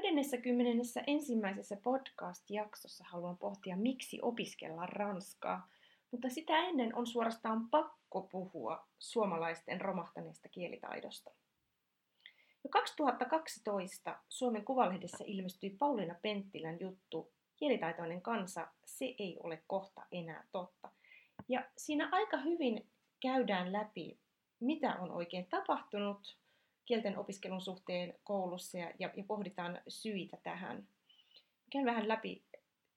21. 0.00 1.00
ensimmäisessä 1.06 1.76
podcast-jaksossa 1.76 3.04
haluan 3.08 3.38
pohtia, 3.38 3.76
miksi 3.76 4.18
opiskella 4.22 4.86
ranskaa, 4.86 5.68
mutta 6.10 6.28
sitä 6.28 6.58
ennen 6.58 6.94
on 6.94 7.06
suorastaan 7.06 7.68
pakko 7.68 8.22
puhua 8.22 8.86
suomalaisten 8.98 9.80
romahtaneesta 9.80 10.48
kielitaidosta. 10.48 11.30
Jo 12.64 12.70
2012 12.70 14.18
Suomen 14.28 14.64
Kuvalehdessä 14.64 15.24
ilmestyi 15.26 15.70
Pauliina 15.70 16.14
Penttilän 16.22 16.80
juttu 16.80 17.32
Kielitaitoinen 17.56 18.22
kansa, 18.22 18.68
se 18.84 19.04
ei 19.18 19.38
ole 19.42 19.62
kohta 19.66 20.06
enää 20.12 20.44
totta. 20.52 20.90
Ja 21.48 21.64
siinä 21.76 22.08
aika 22.12 22.36
hyvin 22.36 22.86
käydään 23.22 23.72
läpi, 23.72 24.18
mitä 24.60 24.94
on 24.94 25.10
oikein 25.10 25.46
tapahtunut 25.46 26.36
kielten 26.84 27.18
opiskelun 27.18 27.60
suhteen 27.60 28.14
koulussa 28.24 28.78
ja, 28.78 28.90
ja, 28.98 29.10
ja 29.16 29.24
pohditaan 29.24 29.78
syitä 29.88 30.36
tähän. 30.42 30.86
Käyn 31.72 31.86
vähän 31.86 32.08
läpi 32.08 32.44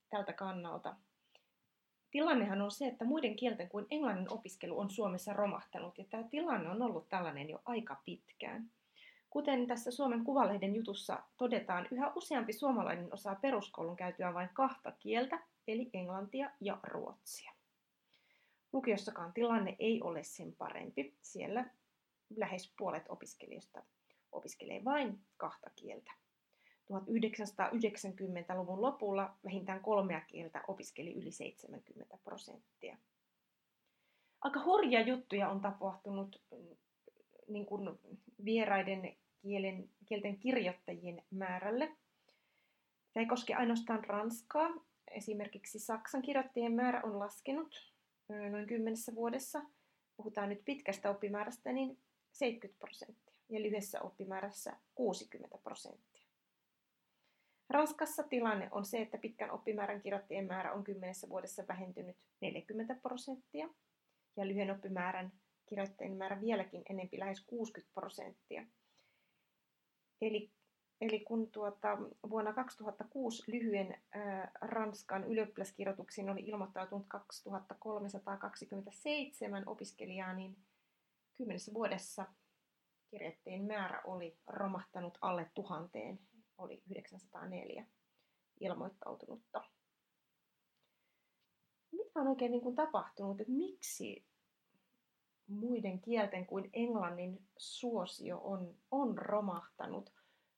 tältä 0.10 0.34
kannalta. 0.34 0.96
Tilannehan 2.12 2.62
on 2.62 2.72
se, 2.72 2.88
että 2.88 3.06
muiden 3.06 3.36
kielten 3.36 3.70
kuin 3.70 3.86
englannin 3.90 4.34
opiskelu 4.34 4.80
on 4.80 4.90
Suomessa 4.90 5.34
romahtanut, 5.34 5.98
ja 5.98 6.06
tämä 6.10 6.24
tilanne 6.24 6.70
on 6.70 6.82
ollut 6.82 7.10
tällainen 7.10 7.50
jo 7.50 7.62
aika 7.66 8.02
pitkään. 8.06 8.72
Kuten 9.30 9.68
tässä 9.68 9.92
Suomen 9.92 10.24
Kuvalehden 10.24 10.76
jutussa 10.76 11.24
todetaan, 11.38 11.88
yhä 11.92 12.12
useampi 12.16 12.54
suomalainen 12.54 13.14
osaa 13.14 13.36
peruskoulun 13.36 13.96
käytyä 13.96 14.34
vain 14.34 14.50
kahta 14.54 14.92
kieltä, 14.92 15.40
eli 15.68 15.90
englantia 15.94 16.52
ja 16.62 16.80
ruotsia. 16.84 17.52
Lukiossakaan 18.74 19.34
tilanne 19.34 19.76
ei 19.80 20.02
ole 20.02 20.24
sen 20.24 20.56
parempi. 20.56 21.14
Siellä 21.22 21.66
lähes 22.38 22.74
puolet 22.78 23.04
opiskelijoista 23.10 23.84
opiskelee 24.32 24.86
vain 24.86 25.20
kahta 25.38 25.70
kieltä. 25.76 26.12
1990-luvun 26.84 28.82
lopulla 28.82 29.36
vähintään 29.46 29.80
kolmea 29.80 30.22
kieltä 30.22 30.64
opiskeli 30.68 31.14
yli 31.14 31.32
70 31.32 32.18
prosenttia. 32.24 32.98
Aika 34.42 34.64
hurja 34.66 35.02
juttuja 35.02 35.50
on 35.50 35.62
tapahtunut 35.62 36.42
mm, 36.52 36.76
niin 37.48 37.66
kuin 37.66 38.00
vieraiden 38.46 39.18
kielen, 39.42 39.90
kielten 40.06 40.40
kirjoittajien 40.40 41.24
määrälle. 41.32 41.86
Tämä 43.14 43.22
ei 43.22 43.26
koske 43.26 43.54
ainoastaan 43.54 44.04
ranskaa. 44.04 44.70
Esimerkiksi 45.12 45.80
saksan 45.80 46.22
kirjoittajien 46.22 46.74
määrä 46.74 47.02
on 47.04 47.20
laskenut 47.20 47.94
noin 48.52 48.68
kymmenessä 48.68 49.16
vuodessa. 49.16 49.62
Puhutaan 50.18 50.50
nyt 50.50 50.66
pitkästä 50.66 51.10
oppimäärästä, 51.10 51.72
niin 51.72 51.98
70 52.34 52.80
prosenttia 52.80 53.40
ja 53.50 53.62
lyhyessä 53.62 54.02
oppimäärässä 54.02 54.78
60 54.96 55.58
prosenttia. 55.58 56.28
Ranskassa 57.70 58.24
tilanne 58.24 58.70
on 58.72 58.86
se, 58.86 59.02
että 59.02 59.18
pitkän 59.18 59.52
oppimäärän 59.52 60.02
kirjoittajien 60.02 60.48
määrä 60.48 60.74
on 60.74 60.84
kymmenessä 60.84 61.30
vuodessa 61.30 61.68
vähentynyt 61.68 62.18
40 62.42 62.96
prosenttia 62.96 63.70
ja 64.38 64.48
lyhyen 64.48 64.72
oppimäärän 64.72 65.32
kirjoittajien 65.66 66.18
määrä 66.18 66.42
vieläkin 66.42 66.84
enempi 66.90 67.20
lähes 67.20 67.44
60 67.48 67.94
prosenttia. 67.94 68.66
Eli, 70.22 70.52
eli 71.02 71.20
kun 71.20 71.52
tuota, 71.52 71.98
vuonna 72.30 72.54
2006 72.54 73.52
lyhyen 73.52 74.02
ää, 74.12 74.52
Ranskan 74.62 75.24
ylioppilaskirjoituksiin 75.24 76.30
oli 76.30 76.42
ilmoittautunut 76.42 77.06
2327 77.08 79.64
opiskelijaa, 79.68 80.34
niin 80.34 80.58
kymmenessä 81.38 81.74
vuodessa 81.74 82.26
kirjoittajien 83.10 83.66
määrä 83.66 84.02
oli 84.06 84.38
romahtanut 84.48 85.18
alle 85.22 85.52
tuhanteen, 85.54 86.20
oli 86.58 86.84
904 86.90 87.86
ilmoittautunutta. 88.60 89.64
Mitä 91.92 92.20
on 92.20 92.28
oikein 92.28 92.52
niin 92.52 92.62
kuin 92.62 92.76
tapahtunut, 92.76 93.42
että 93.42 93.54
miksi 93.54 94.26
muiden 95.48 96.02
kielten 96.02 96.46
kuin 96.46 96.70
englannin 96.74 97.48
suosio 97.58 98.42
on, 98.44 98.76
on 98.92 99.18
romahtanut? 99.18 100.14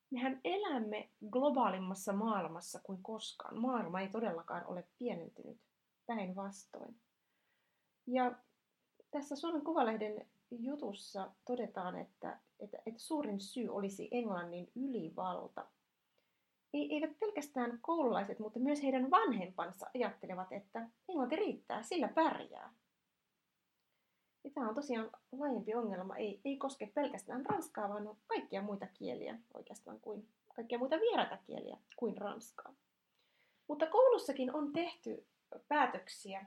Mehän 0.09 0.41
elämme 0.43 1.09
globaalimmassa 1.29 2.13
maailmassa 2.13 2.79
kuin 2.83 3.03
koskaan. 3.03 3.59
Maailma 3.59 4.01
ei 4.01 4.09
todellakaan 4.09 4.67
ole 4.67 4.87
pienentynyt 4.97 5.57
päinvastoin. 6.05 6.99
Ja 8.07 8.35
tässä 9.11 9.35
Suomen 9.35 9.61
Kuvalehden 9.61 10.27
jutussa 10.59 11.31
todetaan, 11.45 11.95
että, 11.95 12.39
että, 12.59 12.77
että 12.85 12.99
suurin 12.99 13.39
syy 13.39 13.69
olisi 13.69 14.07
englannin 14.11 14.71
ylivalta. 14.75 15.65
Ei, 16.73 16.93
eivät 16.93 17.19
pelkästään 17.19 17.79
koululaiset, 17.81 18.39
mutta 18.39 18.59
myös 18.59 18.83
heidän 18.83 19.11
vanhempansa 19.11 19.87
ajattelevat, 19.95 20.51
että 20.51 20.89
englanti 21.09 21.35
riittää, 21.35 21.83
sillä 21.83 22.07
pärjää. 22.07 22.73
Ja 24.43 24.51
tämä 24.53 24.69
on 24.69 24.75
tosiaan 24.75 25.11
laajempi 25.31 25.75
ongelma, 25.75 26.15
ei, 26.15 26.41
ei 26.45 26.57
koske 26.57 26.91
pelkästään 26.95 27.45
ranskaa, 27.45 27.89
vaan 27.89 28.17
kaikkia 28.27 28.61
muita 28.61 28.87
kieliä 28.87 29.39
oikeastaan 29.53 29.99
kuin 29.99 30.27
kaikkia 30.55 30.79
muita 30.79 30.99
vieraita 30.99 31.37
kieliä 31.37 31.77
kuin 31.95 32.17
ranskaa. 32.17 32.75
Mutta 33.67 33.87
koulussakin 33.87 34.55
on 34.55 34.73
tehty 34.73 35.25
päätöksiä, 35.67 36.45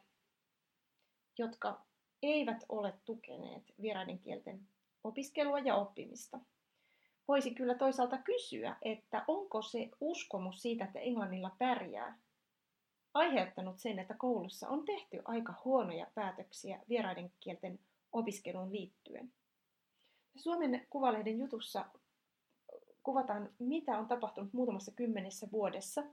jotka 1.39 1.87
eivät 2.23 2.65
ole 2.69 2.95
tukeneet 3.05 3.62
vieraiden 3.83 4.19
kielten 4.19 4.61
opiskelua 5.05 5.59
ja 5.59 5.77
oppimista. 5.77 6.41
Voisi 7.29 7.55
kyllä 7.55 7.75
toisaalta 7.75 8.19
kysyä, 8.19 8.77
että 8.83 9.25
onko 9.29 9.62
se 9.62 9.91
uskomus 10.01 10.62
siitä, 10.62 10.84
että 10.84 10.99
englannilla 10.99 11.56
pärjää, 11.59 12.19
aiheuttanut 13.15 13.79
sen, 13.79 13.99
että 13.99 14.15
koulussa 14.15 14.69
on 14.69 14.84
tehty 14.84 15.23
aika 15.25 15.55
huonoja 15.65 16.06
päätöksiä 16.15 16.81
vieraiden 16.89 17.33
kielten 17.41 17.79
opiskeluun 18.12 18.73
liittyen. 18.73 19.33
Suomen 20.37 20.87
Kuvalehden 20.91 21.39
jutussa 21.39 21.85
kuvataan, 23.03 23.50
mitä 23.59 23.99
on 23.99 24.09
tapahtunut 24.09 24.53
muutamassa 24.53 24.93
kymmenessä 24.93 25.49
vuodessa 25.53 26.05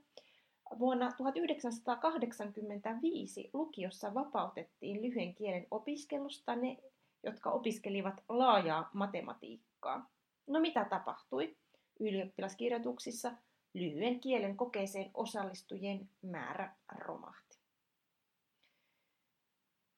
Vuonna 0.78 1.12
1985 1.12 3.50
lukiossa 3.52 4.14
vapautettiin 4.14 5.02
lyhyen 5.02 5.34
kielen 5.34 5.66
opiskelusta 5.70 6.56
ne, 6.56 6.76
jotka 7.22 7.50
opiskelivat 7.50 8.24
laajaa 8.28 8.90
matematiikkaa. 8.92 10.10
No 10.46 10.60
mitä 10.60 10.84
tapahtui? 10.84 11.56
Ylioppilaskirjoituksissa 12.00 13.32
lyhyen 13.74 14.20
kielen 14.20 14.56
kokeeseen 14.56 15.10
osallistujien 15.14 16.10
määrä 16.22 16.76
romahti. 16.98 17.58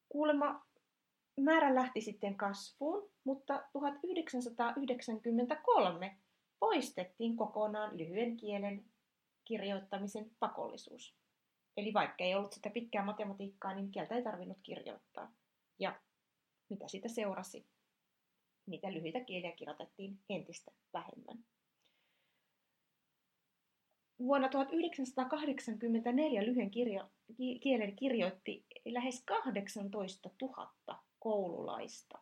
Kuulemma 0.08 0.66
määrä 1.40 1.74
lähti 1.74 2.00
sitten 2.00 2.36
kasvuun, 2.36 3.10
mutta 3.24 3.62
1993 3.72 6.16
poistettiin 6.60 7.36
kokonaan 7.36 7.98
lyhyen 7.98 8.36
kielen 8.36 8.84
kirjoittamisen 9.48 10.30
pakollisuus. 10.38 11.14
Eli 11.76 11.94
vaikka 11.94 12.24
ei 12.24 12.34
ollut 12.34 12.52
sitä 12.52 12.70
pitkää 12.70 13.04
matematiikkaa, 13.04 13.74
niin 13.74 13.90
kieltä 13.90 14.14
ei 14.14 14.22
tarvinnut 14.22 14.58
kirjoittaa. 14.62 15.32
Ja 15.78 16.00
mitä 16.70 16.88
siitä 16.88 17.08
seurasi? 17.08 17.66
Niitä 18.66 18.92
lyhyitä 18.92 19.20
kieliä 19.20 19.52
kirjoitettiin 19.52 20.18
entistä 20.28 20.70
vähemmän. 20.92 21.44
Vuonna 24.18 24.48
1984 24.48 26.44
lyhyen 26.46 26.70
kirjo, 26.70 27.10
kielen 27.60 27.96
kirjoitti 27.96 28.66
lähes 28.86 29.24
18 29.24 30.30
000 30.42 31.02
koululaista. 31.18 32.18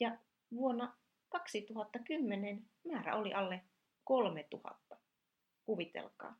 Ja 0.00 0.18
vuonna 0.54 0.96
2010 1.28 2.70
määrä 2.84 3.16
oli 3.16 3.34
alle 3.34 3.64
3000. 4.04 4.83
Kuvitelkaa. 5.66 6.36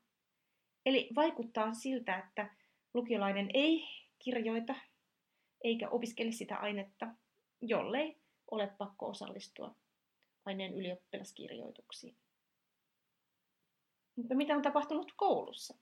Eli 0.85 1.09
vaikuttaa 1.15 1.73
siltä, 1.73 2.17
että 2.17 2.55
lukiolainen 2.93 3.49
ei 3.53 3.87
kirjoita 4.19 4.75
eikä 5.63 5.89
opiskele 5.89 6.31
sitä 6.31 6.55
ainetta, 6.57 7.07
jollei 7.61 8.21
ole 8.51 8.67
pakko 8.67 9.09
osallistua 9.09 9.75
aineen 10.45 10.73
ylioppilaskirjoituksiin. 10.73 12.17
Mutta 14.15 14.35
mitä 14.35 14.55
on 14.55 14.61
tapahtunut 14.61 15.13
koulussa? 15.17 15.77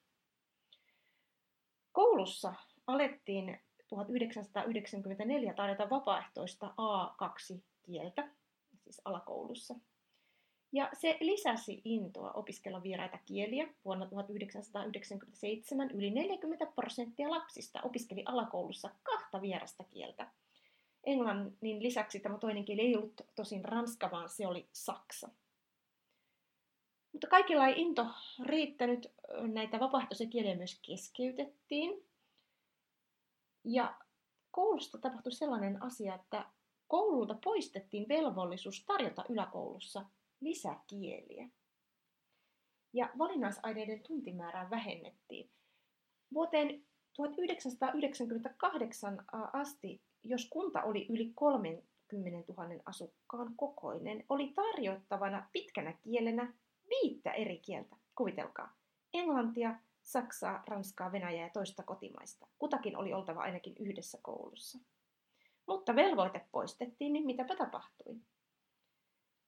Koulussa 1.92 2.54
alettiin 2.88 3.60
1994 3.88 5.54
tarjota 5.54 5.90
vapaaehtoista 5.90 6.68
A2-kieltä, 6.68 8.32
siis 8.78 9.02
alakoulussa. 9.06 9.76
Ja 10.74 10.90
se 10.94 11.18
lisäsi 11.20 11.82
intoa 11.86 12.32
opiskella 12.32 12.84
vieraita 12.84 13.18
kieliä. 13.26 13.68
Vuonna 13.86 14.06
1997 14.06 15.92
yli 15.92 16.10
40 16.10 16.66
prosenttia 16.66 17.30
lapsista 17.30 17.82
opiskeli 17.82 18.24
alakoulussa 18.26 18.90
kahta 19.04 19.42
vierasta 19.42 19.84
kieltä. 19.84 20.32
Englannin 21.04 21.84
lisäksi 21.84 22.20
tämä 22.20 22.38
toinen 22.38 22.66
kieli 22.66 22.82
ei 22.82 22.96
ollut 22.96 23.22
tosin 23.36 23.66
ranska, 23.66 24.12
vaan 24.12 24.30
se 24.30 24.48
oli 24.48 24.68
saksa. 24.72 25.30
Mutta 27.12 27.28
kaikilla 27.28 27.68
ei 27.68 27.82
into 27.82 28.08
riittänyt, 28.44 29.12
näitä 29.42 29.80
vapaaehtoisia 29.80 30.28
kieliä 30.28 30.56
myös 30.56 30.80
keskeytettiin. 30.88 32.06
Ja 33.64 33.96
koulusta 34.52 34.98
tapahtui 34.98 35.32
sellainen 35.32 35.84
asia, 35.84 36.16
että 36.16 36.46
koululta 36.88 37.36
poistettiin 37.44 38.10
velvollisuus 38.10 38.84
tarjota 38.86 39.26
yläkoulussa 39.30 40.06
lisäkieliä. 40.44 41.50
Ja 42.94 43.10
valinnaisaineiden 43.18 44.04
tuntimäärää 44.04 44.70
vähennettiin. 44.70 45.50
Vuoteen 46.34 46.86
1998 47.16 49.26
asti, 49.54 50.02
jos 50.24 50.50
kunta 50.50 50.84
oli 50.84 51.08
yli 51.10 51.32
30 51.36 52.54
000 52.54 52.82
asukkaan 52.86 53.54
kokoinen, 53.56 54.24
oli 54.30 54.54
tarjottavana 54.56 55.50
pitkänä 55.52 55.94
kielenä 55.94 56.54
viittä 56.90 57.32
eri 57.32 57.60
kieltä. 57.60 57.96
Kuvitelkaa. 58.16 58.76
Englantia, 59.14 59.76
Saksaa, 60.02 60.64
Ranskaa, 60.68 61.12
Venäjää 61.12 61.46
ja 61.46 61.50
toista 61.50 61.84
kotimaista. 61.84 62.48
Kutakin 62.60 62.98
oli 62.98 63.14
oltava 63.14 63.42
ainakin 63.42 63.76
yhdessä 63.80 64.18
koulussa. 64.22 64.80
Mutta 65.68 65.96
velvoite 65.96 66.46
poistettiin, 66.52 67.14
niin 67.14 67.26
mitäpä 67.26 67.56
tapahtui? 67.56 68.16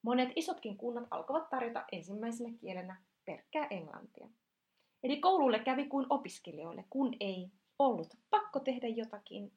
Monet 0.06 0.30
isotkin 0.36 0.78
kunnat 0.78 1.08
alkoivat 1.12 1.50
tarjota 1.50 1.86
ensimmäisenä 1.92 2.58
kielenä 2.58 3.02
pelkkää 3.26 3.68
englantia. 3.70 4.30
Eli 5.04 5.20
koululle 5.20 5.60
kävi 5.60 5.86
kuin 5.86 6.06
opiskelijoille, 6.10 6.86
kun 6.90 7.14
ei 7.20 7.52
ollut 7.80 8.14
pakko 8.30 8.60
tehdä 8.60 8.88
jotakin, 8.88 9.54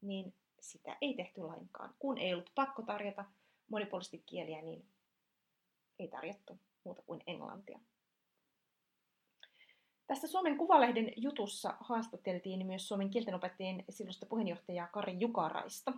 niin 0.00 0.34
sitä 0.60 0.96
ei 1.00 1.14
tehty 1.14 1.40
lainkaan. 1.40 1.94
Kun 1.98 2.18
ei 2.18 2.32
ollut 2.32 2.52
pakko 2.54 2.82
tarjota 2.82 3.24
monipuolisesti 3.70 4.22
kieliä, 4.26 4.62
niin 4.62 4.86
ei 5.98 6.08
tarjottu 6.08 6.58
muuta 6.84 7.02
kuin 7.02 7.20
englantia. 7.26 7.80
Tässä 10.06 10.26
Suomen 10.26 10.58
Kuvalehden 10.58 11.12
jutussa 11.16 11.76
haastateltiin 11.80 12.66
myös 12.66 12.88
Suomen 12.88 13.10
kieltenopettajien 13.10 13.84
silloista 13.90 14.26
puheenjohtajaa 14.26 14.86
Kari 14.86 15.16
Jukaraista. 15.20 15.92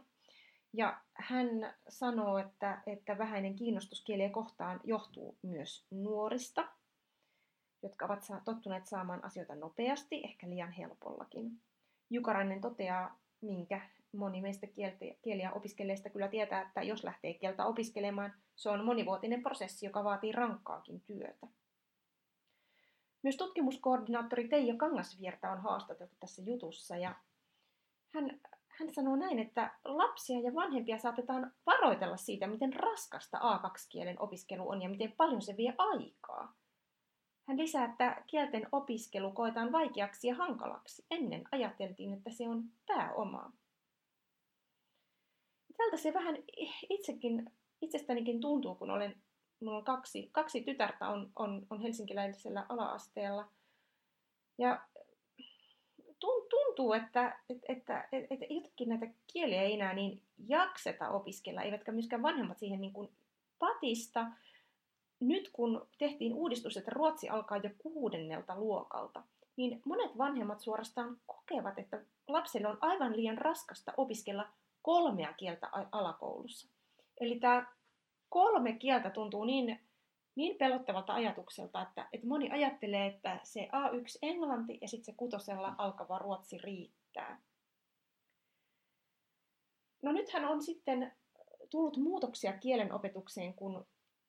Ja 0.73 1.01
hän 1.15 1.75
sanoo, 1.89 2.39
että, 2.39 2.83
että 2.87 3.19
vähäinen 3.19 3.57
kiinnostus 3.57 4.05
kieliä 4.05 4.31
kohtaan 4.31 4.81
johtuu 4.85 5.39
myös 5.43 5.87
nuorista, 5.91 6.69
jotka 7.83 8.05
ovat 8.05 8.25
tottuneet 8.45 8.87
saamaan 8.87 9.25
asioita 9.25 9.55
nopeasti, 9.55 10.21
ehkä 10.25 10.49
liian 10.49 10.73
helpollakin. 10.73 11.61
Jukarainen 12.11 12.61
toteaa, 12.61 13.19
minkä 13.41 13.81
moni 14.13 14.41
meistä 14.41 14.67
kieliä 15.23 15.53
opiskelleista 15.53 16.11
kyllä 16.11 16.29
tietää, 16.29 16.63
että 16.63 16.83
jos 16.83 17.05
lähtee 17.05 17.35
kieltä 17.35 17.65
opiskelemaan, 17.65 18.35
se 18.57 18.71
on 18.71 18.85
monivuotinen 18.85 19.43
prosessi, 19.43 19.87
joka 19.87 20.05
vaatii 20.05 20.33
rankkaakin 20.33 21.01
työtä. 21.01 21.47
Myös 23.23 23.37
tutkimuskoordinaattori 23.37 24.49
Teijo 24.49 24.77
Kangasvierta 24.77 25.51
on 25.51 25.61
haastateltu 25.61 26.17
tässä 26.21 26.43
jutussa 26.43 26.97
ja 26.97 27.15
hän, 28.15 28.41
hän 28.81 28.95
sanoo 28.95 29.17
näin, 29.17 29.39
että 29.39 29.75
lapsia 29.85 30.41
ja 30.41 30.55
vanhempia 30.55 30.99
saatetaan 30.99 31.53
varoitella 31.67 32.17
siitä, 32.17 32.47
miten 32.47 32.73
raskasta 32.73 33.39
A2-kielen 33.39 34.23
opiskelu 34.23 34.69
on 34.69 34.83
ja 34.83 34.89
miten 34.89 35.13
paljon 35.13 35.43
se 35.43 35.57
vie 35.57 35.75
aikaa. 35.79 36.55
Hän 37.49 37.59
lisää, 37.59 37.85
että 37.85 38.25
kielten 38.27 38.69
opiskelu 38.73 39.33
koetaan 39.33 39.73
vaikeaksi 39.73 40.29
ja 40.29 40.35
hankalaksi. 40.35 41.07
Ennen 41.11 41.43
ajateltiin, 41.53 42.15
että 42.15 42.31
se 42.31 42.49
on 42.49 42.65
pääomaa. 42.87 43.53
Tältä 45.77 45.97
se 45.97 46.15
vähän 46.15 46.37
itsekin, 46.91 47.53
itsestänikin 47.83 48.41
tuntuu, 48.41 48.75
kun 48.75 48.91
olen 48.91 49.23
mulla 49.61 49.79
on 49.79 49.85
kaksi, 49.85 50.29
kaksi 50.33 50.61
tytärtä 50.61 51.09
on, 51.09 51.33
on, 51.37 51.67
on 51.71 51.81
helsinkiläisellä 51.81 52.67
ala-asteella. 52.69 53.49
Ja 54.59 54.81
tuntuu, 56.21 56.93
että, 56.93 57.41
että, 57.51 57.67
että, 57.69 58.09
että 58.31 58.47
jotenkin 58.51 58.89
näitä 58.89 59.07
kieliä 59.33 59.63
ei 59.63 59.75
enää 59.75 59.95
niin 59.95 60.23
jakseta 60.49 61.09
opiskella, 61.09 61.63
eivätkä 61.63 61.93
myöskään 61.93 62.23
vanhemmat 62.23 62.59
siihen 62.59 62.81
niin 62.81 62.93
kuin 62.93 63.09
patista. 63.59 64.27
Nyt 65.21 65.51
kun 65.53 65.89
tehtiin 65.99 66.35
uudistus, 66.35 66.77
että 66.77 66.91
ruotsi 66.95 67.29
alkaa 67.29 67.59
jo 67.59 67.71
kuudennelta 67.79 68.59
luokalta, 68.59 69.23
niin 69.57 69.83
monet 69.85 70.19
vanhemmat 70.19 70.61
suorastaan 70.61 71.17
kokevat, 71.27 71.79
että 71.79 72.01
lapselle 72.29 72.69
on 72.69 72.79
aivan 72.81 73.17
liian 73.17 73.39
raskasta 73.39 73.93
opiskella 73.97 74.49
kolmea 74.83 75.33
kieltä 75.33 75.69
alakoulussa. 75.93 76.69
Eli 77.21 77.41
tämä 77.41 77.67
kolme 78.29 78.73
kieltä 78.73 79.11
tuntuu 79.11 79.45
niin, 79.45 79.81
niin 80.41 80.57
pelottavalta 80.59 81.15
ajatukselta, 81.15 81.83
että, 81.83 82.09
että 82.13 82.27
moni 82.27 82.51
ajattelee, 82.51 83.07
että 83.07 83.41
se 83.43 83.61
A1 83.61 84.19
englanti 84.23 84.79
ja 84.81 84.89
sitten 84.89 85.05
se 85.05 85.13
kutosella 85.17 85.75
alkava 85.79 86.19
ruotsi 86.19 86.59
riittää. 86.59 87.43
No 90.03 90.13
nythän 90.13 90.45
on 90.45 90.63
sitten 90.63 91.13
tullut 91.71 91.97
muutoksia 91.97 92.53
kielenopetukseen, 92.53 93.55
kun 93.55 93.87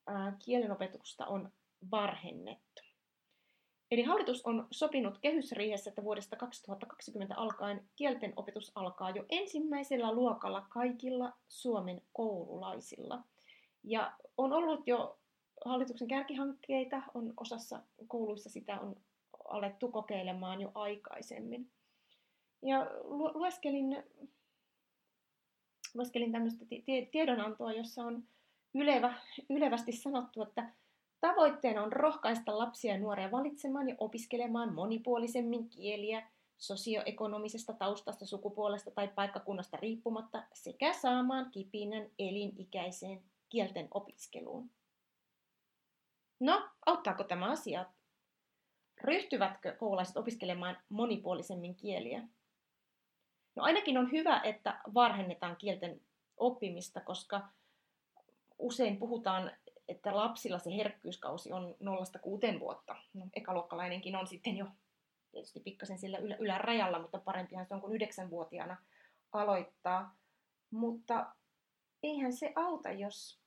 ää, 0.08 0.38
kielenopetusta 0.46 1.26
on 1.26 1.52
varhennettu. 1.92 2.82
Eli 3.92 4.04
hallitus 4.04 4.46
on 4.46 4.68
sopinut 4.72 5.18
kehysriihessä, 5.18 5.90
että 5.90 6.04
vuodesta 6.04 6.36
2020 6.36 7.36
alkaen 7.36 7.90
kielten 7.96 8.34
opetus 8.36 8.72
alkaa 8.76 9.10
jo 9.10 9.26
ensimmäisellä 9.30 10.14
luokalla 10.14 10.66
kaikilla 10.70 11.34
Suomen 11.48 12.02
koululaisilla– 12.14 13.24
ja 13.84 14.14
on 14.38 14.54
ollut 14.54 14.88
jo 14.88 15.21
hallituksen 15.66 16.08
kärkihankkeita, 16.08 17.02
on 17.14 17.34
osassa 17.38 17.80
kouluissa 18.08 18.50
sitä 18.50 18.80
on 18.80 18.96
alettu 19.46 19.92
kokeilemaan 19.92 20.62
jo 20.62 20.72
aikaisemmin. 20.76 21.72
Ja 22.62 22.88
lueskelin, 23.34 24.04
lueskelin 25.94 26.32
tämmöistä 26.32 26.66
tiedonantoa, 27.12 27.74
jossa 27.74 28.04
on 28.04 28.24
ylevä, 28.74 29.14
ylevästi 29.50 29.92
sanottu, 29.92 30.42
että 30.42 30.70
tavoitteena 31.22 31.84
on 31.84 31.94
rohkaista 31.94 32.58
lapsia 32.58 32.94
ja 32.94 33.00
nuoria 33.00 33.32
valitsemaan 33.32 33.90
ja 33.90 33.96
opiskelemaan 33.98 34.74
monipuolisemmin 34.74 35.70
kieliä 35.70 36.28
sosioekonomisesta 36.58 37.74
taustasta, 37.74 38.26
sukupuolesta 38.26 38.92
tai 38.92 39.08
paikkakunnasta 39.08 39.78
riippumatta 39.78 40.44
sekä 40.54 40.94
saamaan 40.94 41.52
kipinän 41.52 42.10
elinikäiseen 42.20 43.22
kielten 43.50 43.88
opiskeluun. 43.92 44.70
No, 46.42 46.70
auttaako 46.86 47.24
tämä 47.24 47.52
asia? 47.52 47.86
Ryhtyvätkö 49.02 49.76
koululaiset 49.76 50.18
opiskelemaan 50.18 50.78
monipuolisemmin 50.90 51.76
kieliä? 51.76 52.22
No 53.56 53.64
ainakin 53.64 53.98
on 53.98 54.12
hyvä, 54.12 54.42
että 54.44 54.82
varhennetaan 54.94 55.56
kielten 55.56 56.02
oppimista, 56.38 57.02
koska 57.02 57.48
usein 58.60 58.98
puhutaan, 58.98 59.52
että 59.88 60.16
lapsilla 60.16 60.60
se 60.60 60.76
herkkyyskausi 60.76 61.52
on 61.52 61.76
0-6 62.56 62.60
vuotta. 62.60 62.96
No, 63.14 63.26
ekaluokkalainenkin 63.34 64.16
on 64.16 64.28
sitten 64.28 64.58
jo 64.58 64.66
tietysti 65.32 65.60
pikkasen 65.60 65.98
sillä 65.98 66.18
ylä, 66.18 66.36
ylärajalla, 66.40 67.00
mutta 67.00 67.20
parempihan 67.20 67.66
se 67.66 67.74
on 67.74 67.82
kuin 67.82 68.02
9-vuotiaana 68.02 68.78
aloittaa. 69.32 70.16
Mutta 70.72 71.36
eihän 72.04 72.34
se 72.34 72.54
auta, 72.56 72.92
jos 72.92 73.41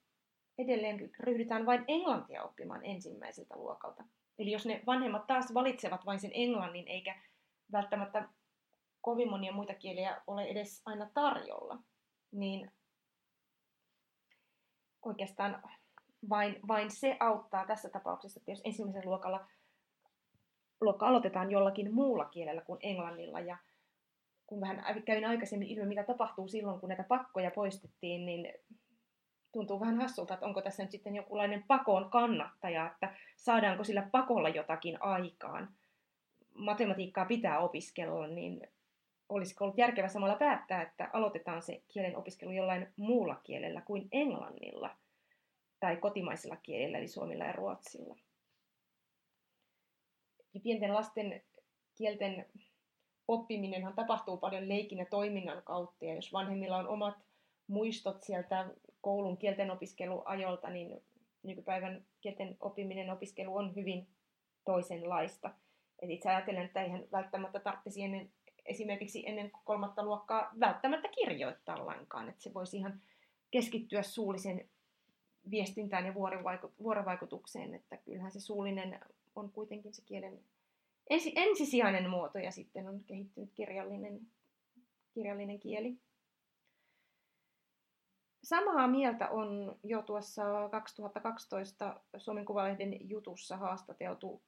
edelleen 0.59 1.11
ryhdytään 1.21 1.67
vain 1.67 1.85
englantia 1.89 2.43
oppimaan 2.43 2.85
ensimmäiseltä 2.85 3.57
luokalta. 3.57 4.05
Eli 4.39 4.51
jos 4.51 4.67
ne 4.67 4.83
vanhemmat 4.87 5.27
taas 5.27 5.55
valitsevat 5.55 6.07
vain 6.07 6.21
sen 6.21 6.31
englannin, 6.35 6.89
eikä 6.89 7.21
välttämättä 7.73 8.29
kovin 9.01 9.31
monia 9.31 9.53
muita 9.53 9.75
kieliä 9.75 10.23
ole 10.27 10.45
edes 10.45 10.83
aina 10.87 11.11
tarjolla, 11.15 11.79
niin 12.33 12.73
oikeastaan 15.03 15.63
vain, 16.29 16.61
vain 16.69 16.91
se 16.91 17.17
auttaa 17.21 17.67
tässä 17.67 17.89
tapauksessa, 17.89 18.41
että 18.41 18.51
jos 18.51 18.61
ensimmäisellä 18.65 19.11
luokalla 19.11 19.47
luokka 20.81 21.09
aloitetaan 21.09 21.51
jollakin 21.51 21.95
muulla 21.95 22.25
kielellä 22.25 22.61
kuin 22.61 22.79
englannilla 22.83 23.41
ja 23.41 23.59
kun 24.47 24.61
vähän 24.61 25.03
kävin 25.05 25.25
aikaisemmin 25.25 25.69
ilmi, 25.69 25.89
mitä 25.89 26.05
tapahtuu 26.05 26.49
silloin, 26.49 26.81
kun 26.81 26.89
näitä 26.89 27.05
pakkoja 27.09 27.51
poistettiin, 27.51 28.27
niin 28.27 28.53
tuntuu 29.55 29.81
vähän 29.81 30.01
hassulta, 30.01 30.35
että 30.35 30.47
onko 30.47 30.63
tässä 30.63 30.83
nyt 30.83 30.93
sitten 30.93 31.17
jokinlainen 31.17 31.65
pakon 31.69 32.11
kannattaja, 32.11 32.87
että 32.87 33.15
saadaanko 33.37 33.85
sillä 33.85 34.09
pakolla 34.13 34.49
jotakin 34.49 35.03
aikaan. 35.03 35.69
Matematiikkaa 36.55 37.25
pitää 37.25 37.59
opiskella, 37.59 38.27
niin 38.27 38.69
olisiko 39.29 39.65
ollut 39.65 39.79
järkevä 39.79 40.09
samalla 40.09 40.37
päättää, 40.37 40.83
että 40.83 41.11
aloitetaan 41.13 41.63
se 41.63 41.83
kielen 41.89 42.17
opiskelu 42.17 42.51
jollain 42.51 42.93
muulla 42.97 43.35
kielellä 43.35 43.81
kuin 43.81 44.09
englannilla 44.13 44.91
tai 45.81 45.97
kotimaisilla 45.97 46.57
kielillä, 46.57 46.99
eli 46.99 47.09
suomilla 47.09 47.45
ja 47.45 47.53
ruotsilla. 47.53 48.17
Ja 50.55 50.61
pienten 50.61 50.95
lasten 50.95 51.43
kielten 51.95 52.47
oppiminenhan 53.29 53.95
tapahtuu 53.95 54.37
paljon 54.37 54.69
leikin 54.69 54.99
ja 54.99 55.07
toiminnan 55.07 55.63
kautta, 55.63 56.05
ja 56.05 56.15
jos 56.15 56.33
vanhemmilla 56.33 56.77
on 56.77 56.89
omat 56.89 57.15
muistot 57.67 58.23
sieltä 58.23 58.71
koulun 59.05 59.37
kielten 59.37 59.71
opiskeluajolta, 59.71 60.71
niin 60.71 61.03
nykypäivän 61.43 62.05
kielten 62.21 62.57
oppiminen 62.61 63.11
opiskelu 63.11 63.57
on 63.57 63.75
hyvin 63.75 64.07
toisenlaista. 64.65 65.51
Et 66.03 66.11
itse 66.11 66.31
ajattelen, 66.31 66.65
että 66.65 66.83
eihän 66.83 67.05
välttämättä 67.13 67.61
tarvitsisi 67.61 68.03
ennen, 68.03 68.31
esimerkiksi 68.67 69.29
ennen 69.29 69.51
kolmatta 69.65 70.05
luokkaa 70.05 70.51
välttämättä 70.61 71.09
kirjoittaa 71.09 71.87
lainkaan. 71.87 72.29
Että 72.29 72.43
se 72.43 72.55
voisi 72.55 72.77
ihan 72.77 73.01
keskittyä 73.51 74.03
suullisen 74.03 74.69
viestintään 75.51 76.07
ja 76.07 76.15
vuorovaikutukseen, 76.79 77.75
että 77.75 77.97
kyllähän 77.97 78.33
se 78.33 78.41
suullinen 78.41 79.01
on 79.37 79.51
kuitenkin 79.51 79.95
se 79.95 80.03
kielen 80.07 80.41
ensi, 81.11 81.33
ensisijainen 81.37 82.11
muoto 82.11 82.39
ja 82.39 82.51
sitten 82.51 82.89
on 82.89 83.05
kehittynyt 83.07 83.51
kirjallinen, 83.55 84.21
kirjallinen 85.15 85.59
kieli. 85.59 85.97
Samaa 88.45 88.89
mieltä 88.89 89.29
on 89.29 89.79
jo 89.83 90.03
tuossa 90.03 90.69
2012 90.71 92.01
Suomen 92.17 92.45
Kuvalehden 92.45 93.11
jutussa 93.11 93.57
haastateltu 93.57 94.43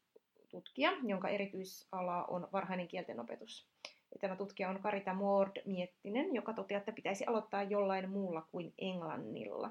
tutkija, 0.49 0.93
jonka 1.03 1.29
erityisala 1.29 2.25
on 2.25 2.49
varhainen 2.53 2.89
kieltenopetus. 2.89 3.69
Ja 3.85 4.19
tämä 4.21 4.37
tutkija 4.37 4.69
on 4.69 4.83
Karita 4.83 5.15
Moord 5.15 5.63
Miettinen, 5.67 6.35
joka 6.35 6.53
toteaa, 6.53 6.79
että 6.79 6.93
pitäisi 6.93 7.27
aloittaa 7.27 7.63
jollain 7.63 8.11
muulla 8.11 8.43
kuin 8.51 8.75
englannilla. 8.79 9.71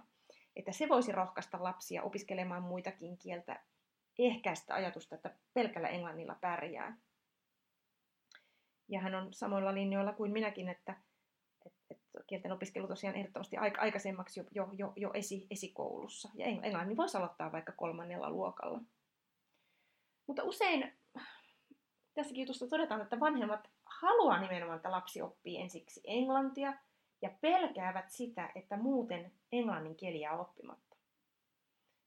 Että 0.55 0.71
se 0.71 0.89
voisi 0.89 1.11
rohkaista 1.11 1.63
lapsia 1.63 2.03
opiskelemaan 2.03 2.63
muitakin 2.63 3.17
kieltä, 3.17 3.63
ehkäistä 4.19 4.73
ajatusta, 4.73 5.15
että 5.15 5.35
pelkällä 5.53 5.87
englannilla 5.87 6.35
pärjää. 6.41 6.97
Ja 8.87 8.99
hän 8.99 9.15
on 9.15 9.33
samoilla 9.33 9.73
linjoilla 9.73 10.13
kuin 10.13 10.31
minäkin, 10.31 10.69
että 10.69 10.95
kielten 12.27 12.51
opiskelu 12.51 12.87
tosiaan 12.87 13.15
ehdottomasti 13.15 13.57
aikaisemmaksi 13.57 14.39
jo, 14.39 14.45
jo, 14.51 14.69
jo, 14.73 14.93
jo 14.95 15.11
esi, 15.13 15.47
esikoulussa. 15.51 16.29
Ja 16.35 16.45
englannin 16.45 16.97
voisi 16.97 17.17
aloittaa 17.17 17.51
vaikka 17.51 17.71
kolmannella 17.71 18.29
luokalla. 18.29 18.81
Mutta 20.27 20.43
usein 20.43 20.93
tässäkin 22.13 22.41
jutussa 22.41 22.67
todetaan, 22.67 23.01
että 23.01 23.19
vanhemmat 23.19 23.69
haluaa 23.85 24.41
nimenomaan, 24.41 24.75
että 24.75 24.91
lapsi 24.91 25.21
oppii 25.21 25.61
ensiksi 25.61 26.01
englantia 26.03 26.73
ja 27.21 27.29
pelkäävät 27.41 28.09
sitä, 28.09 28.51
että 28.55 28.77
muuten 28.77 29.31
englannin 29.51 29.95
kieli 29.95 30.19
jää 30.19 30.39
oppimatta. 30.39 30.95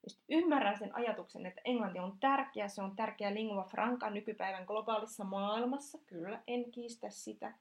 Just 0.06 0.22
ymmärrän 0.28 0.78
sen 0.78 0.94
ajatuksen, 0.94 1.46
että 1.46 1.60
englanti 1.64 1.98
on 1.98 2.18
tärkeä, 2.20 2.68
se 2.68 2.82
on 2.82 2.96
tärkeä 2.96 3.34
lingua 3.34 3.64
franca 3.64 4.10
nykypäivän 4.10 4.64
globaalissa 4.64 5.25
maailmassa, 5.25 5.98
kyllä, 6.06 6.42
en 6.46 6.70
kiistä 6.70 7.10
sitä– 7.10 7.54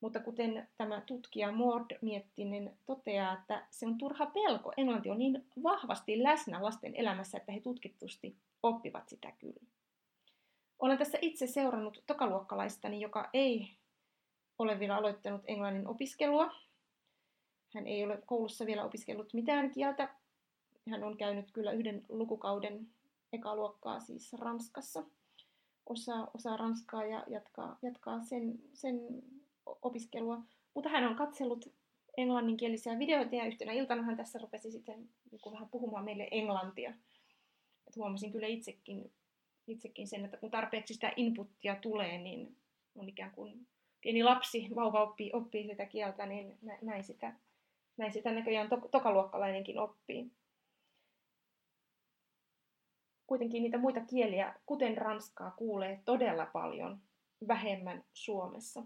mutta 0.00 0.20
kuten 0.20 0.68
tämä 0.76 1.00
tutkija 1.00 1.52
Mord 1.52 1.98
Miettinen 2.02 2.76
toteaa, 2.86 3.32
että 3.32 3.66
se 3.70 3.86
on 3.86 3.98
turha 3.98 4.26
pelko. 4.26 4.72
Englanti 4.76 5.10
on 5.10 5.18
niin 5.18 5.46
vahvasti 5.62 6.22
läsnä 6.22 6.62
lasten 6.62 6.96
elämässä, 6.96 7.38
että 7.38 7.52
he 7.52 7.60
tutkitusti 7.60 8.36
oppivat 8.62 9.08
sitä 9.08 9.32
kyllä. 9.32 9.66
Olen 10.78 10.98
tässä 10.98 11.18
itse 11.20 11.46
seurannut 11.46 12.02
tokaluokkalaistani, 12.06 13.00
joka 13.00 13.30
ei 13.32 13.70
ole 14.58 14.78
vielä 14.78 14.96
aloittanut 14.96 15.42
englannin 15.46 15.88
opiskelua. 15.88 16.54
Hän 17.74 17.86
ei 17.86 18.04
ole 18.04 18.22
koulussa 18.26 18.66
vielä 18.66 18.84
opiskellut 18.84 19.34
mitään 19.34 19.70
kieltä. 19.70 20.14
Hän 20.90 21.04
on 21.04 21.16
käynyt 21.16 21.52
kyllä 21.52 21.72
yhden 21.72 22.06
lukukauden 22.08 22.88
ekaluokkaa 23.32 24.00
siis 24.00 24.32
Ranskassa. 24.32 25.04
Osaa, 25.86 26.30
osaa 26.34 26.56
ranskaa 26.56 27.04
ja 27.04 27.24
jatkaa, 27.28 27.78
jatkaa 27.82 28.22
sen, 28.22 28.58
sen 28.72 29.22
opiskelua, 29.82 30.38
mutta 30.74 30.90
hän 30.90 31.04
on 31.04 31.16
katsellut 31.16 31.74
englanninkielisiä 32.16 32.98
videoita 32.98 33.36
ja 33.36 33.44
yhtenä 33.44 33.72
iltana 33.72 34.02
hän 34.02 34.16
tässä 34.16 34.38
rupesi 34.38 34.70
sitten 34.70 35.08
joku 35.32 35.52
vähän 35.52 35.68
puhumaan 35.68 36.04
meille 36.04 36.28
englantia. 36.30 36.90
Et 37.88 37.96
huomasin 37.96 38.32
kyllä 38.32 38.46
itsekin, 38.46 39.12
itsekin 39.66 40.08
sen, 40.08 40.24
että 40.24 40.36
kun 40.36 40.50
tarpeeksi 40.50 40.94
sitä 40.94 41.12
inputtia 41.16 41.76
tulee, 41.76 42.18
niin 42.18 42.56
on 42.94 43.08
ikään 43.08 43.30
kuin 43.30 43.66
pieni 44.00 44.22
lapsi, 44.22 44.68
vauva 44.74 45.02
oppii, 45.02 45.30
oppii 45.32 45.66
sitä 45.66 45.86
kieltä, 45.86 46.26
niin 46.26 46.58
näin 46.82 47.04
sitä, 47.04 47.34
näin 47.96 48.12
sitä 48.12 48.32
näköjään 48.32 48.68
to, 48.68 48.76
tokaluokkalainenkin 48.90 49.78
oppii. 49.78 50.30
Kuitenkin 53.26 53.62
niitä 53.62 53.78
muita 53.78 54.00
kieliä, 54.00 54.54
kuten 54.66 54.96
ranskaa, 54.96 55.50
kuulee 55.50 56.00
todella 56.04 56.46
paljon 56.46 57.00
vähemmän 57.48 58.04
Suomessa 58.12 58.82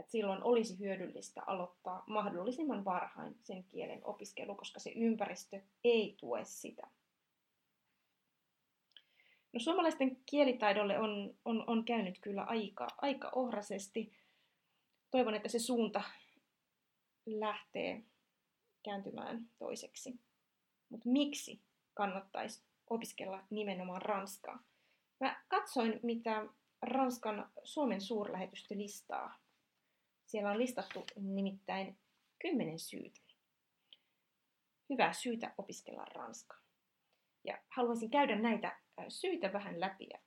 että 0.00 0.12
silloin 0.12 0.42
olisi 0.42 0.78
hyödyllistä 0.78 1.42
aloittaa 1.46 2.04
mahdollisimman 2.06 2.84
varhain 2.84 3.36
sen 3.42 3.64
kielen 3.64 4.00
opiskelu, 4.04 4.54
koska 4.54 4.80
se 4.80 4.90
ympäristö 4.90 5.60
ei 5.84 6.14
tue 6.20 6.44
sitä. 6.44 6.90
No, 9.52 9.60
suomalaisten 9.60 10.16
kielitaidolle 10.26 10.98
on, 10.98 11.34
on, 11.44 11.64
on 11.66 11.84
käynyt 11.84 12.18
kyllä 12.20 12.42
aika, 12.42 12.86
aika 12.98 13.30
ohrasesti. 13.34 14.12
Toivon, 15.10 15.34
että 15.34 15.48
se 15.48 15.58
suunta 15.58 16.02
lähtee 17.26 18.02
kääntymään 18.84 19.48
toiseksi. 19.58 20.20
Mutta 20.88 21.08
miksi 21.08 21.60
kannattaisi 21.94 22.62
opiskella 22.90 23.44
nimenomaan 23.50 24.02
ranskaa? 24.02 24.62
Mä 25.20 25.42
katsoin, 25.48 26.00
mitä 26.02 26.46
Ranskan 26.82 27.50
Suomen 27.64 28.00
suurlähetystö 28.00 28.76
listaa 28.76 29.38
siellä 30.30 30.50
on 30.50 30.58
listattu 30.58 31.04
nimittäin 31.16 31.98
kymmenen 32.38 32.78
syytä. 32.78 33.20
Hyvää 34.90 35.12
syytä 35.12 35.54
opiskella 35.58 36.04
ranskaa. 36.04 36.60
Ja 37.44 37.58
haluaisin 37.68 38.10
käydä 38.10 38.36
näitä 38.36 38.78
syitä 39.08 39.52
vähän 39.52 39.80
läpi 39.80 40.06
ja 40.10 40.18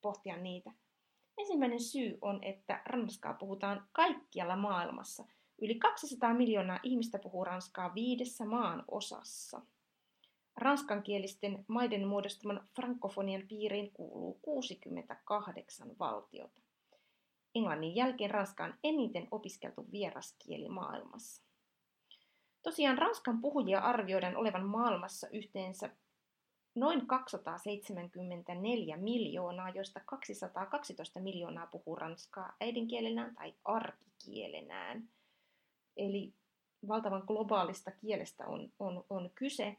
pohtia 0.00 0.36
niitä. 0.36 0.72
Ensimmäinen 1.38 1.80
syy 1.80 2.18
on, 2.20 2.44
että 2.44 2.82
ranskaa 2.86 3.34
puhutaan 3.34 3.88
kaikkialla 3.92 4.56
maailmassa. 4.56 5.24
Yli 5.62 5.74
200 5.74 6.34
miljoonaa 6.34 6.80
ihmistä 6.82 7.18
puhuu 7.18 7.44
ranskaa 7.44 7.94
viidessä 7.94 8.44
maan 8.44 8.84
osassa. 8.88 9.60
Ranskankielisten 10.56 11.64
maiden 11.68 12.06
muodostaman 12.06 12.68
frankofonian 12.76 13.42
piiriin 13.48 13.92
kuuluu 13.92 14.38
68 14.42 15.98
valtiota. 15.98 16.60
Englannin 17.54 17.96
jälkeen 17.96 18.30
Ranska 18.30 18.64
on 18.64 18.74
eniten 18.84 19.28
opiskeltu 19.30 19.86
vieraskieli 19.92 20.68
maailmassa. 20.68 21.42
Tosiaan 22.62 22.98
Ranskan 22.98 23.40
puhujia 23.40 23.80
arvioidaan 23.80 24.36
olevan 24.36 24.66
maailmassa 24.66 25.28
yhteensä 25.28 25.90
noin 26.74 27.06
274 27.06 28.96
miljoonaa, 28.96 29.70
joista 29.70 30.00
212 30.06 31.20
miljoonaa 31.20 31.66
puhuu 31.66 31.96
ranskaa 31.96 32.56
äidinkielenään 32.60 33.34
tai 33.34 33.54
arkikielenään. 33.64 35.08
Eli 35.96 36.34
valtavan 36.88 37.22
globaalista 37.26 37.90
kielestä 37.90 38.46
on, 38.46 38.72
on, 38.78 39.04
on 39.10 39.30
kyse. 39.34 39.76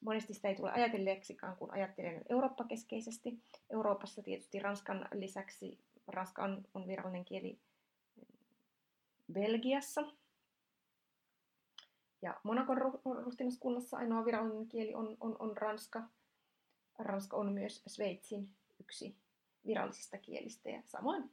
Monesti 0.00 0.34
sitä 0.34 0.48
ei 0.48 0.54
tule 0.54 0.72
ajatelleeksikaan, 0.72 1.56
kun 1.56 1.72
ajattelen 1.72 2.22
Eurooppa-keskeisesti. 2.28 3.38
Euroopassa 3.70 4.22
tietysti 4.22 4.58
Ranskan 4.58 5.08
lisäksi 5.12 5.78
Ranska 6.06 6.44
on, 6.44 6.64
on 6.74 6.86
virallinen 6.86 7.24
kieli 7.24 7.58
Belgiassa. 9.32 10.02
Ja 12.22 12.40
Monakon 12.42 12.78
ruhtinaskunnassa 13.24 13.96
ainoa 13.96 14.24
virallinen 14.24 14.68
kieli 14.68 14.94
on, 14.94 15.16
on, 15.20 15.36
on 15.38 15.56
ranska. 15.56 16.02
Ranska 16.98 17.36
on 17.36 17.52
myös 17.52 17.82
Sveitsin 17.86 18.50
yksi 18.80 19.16
virallisista 19.66 20.18
kielistä 20.18 20.70
ja 20.70 20.82
samoin 20.86 21.30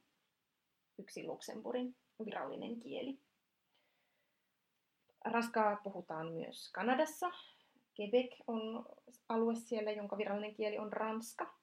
yksi 0.97 1.27
Luxemburgin 1.27 1.95
virallinen 2.25 2.79
kieli. 2.79 3.19
Ranskaa 5.25 5.75
puhutaan 5.75 6.31
myös 6.31 6.71
Kanadassa. 6.71 7.31
Quebec 7.99 8.39
on 8.47 8.85
alue 9.29 9.55
siellä, 9.55 9.91
jonka 9.91 10.17
virallinen 10.17 10.55
kieli 10.55 10.77
on 10.77 10.93
ranska. 10.93 11.58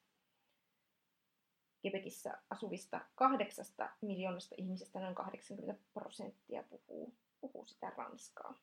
Quebecissä 1.87 2.37
asuvista 2.49 3.01
kahdeksasta 3.15 3.89
miljoonasta 4.01 4.55
ihmisestä 4.57 4.99
noin 4.99 5.15
80 5.15 5.83
prosenttia 5.93 6.63
puhuu, 6.63 7.13
puhuu 7.41 7.65
sitä 7.65 7.89
ranskaa. 7.89 8.53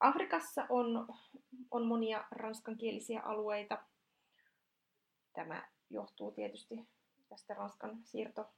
Afrikassa 0.00 0.66
on, 0.68 1.08
on 1.70 1.86
monia 1.86 2.24
ranskankielisiä 2.30 3.20
alueita. 3.20 3.78
Tämä 5.32 5.68
johtuu 5.90 6.30
tietysti 6.30 6.88
tästä 7.28 7.54
Ranskan 7.54 7.98
siirto, 8.04 8.50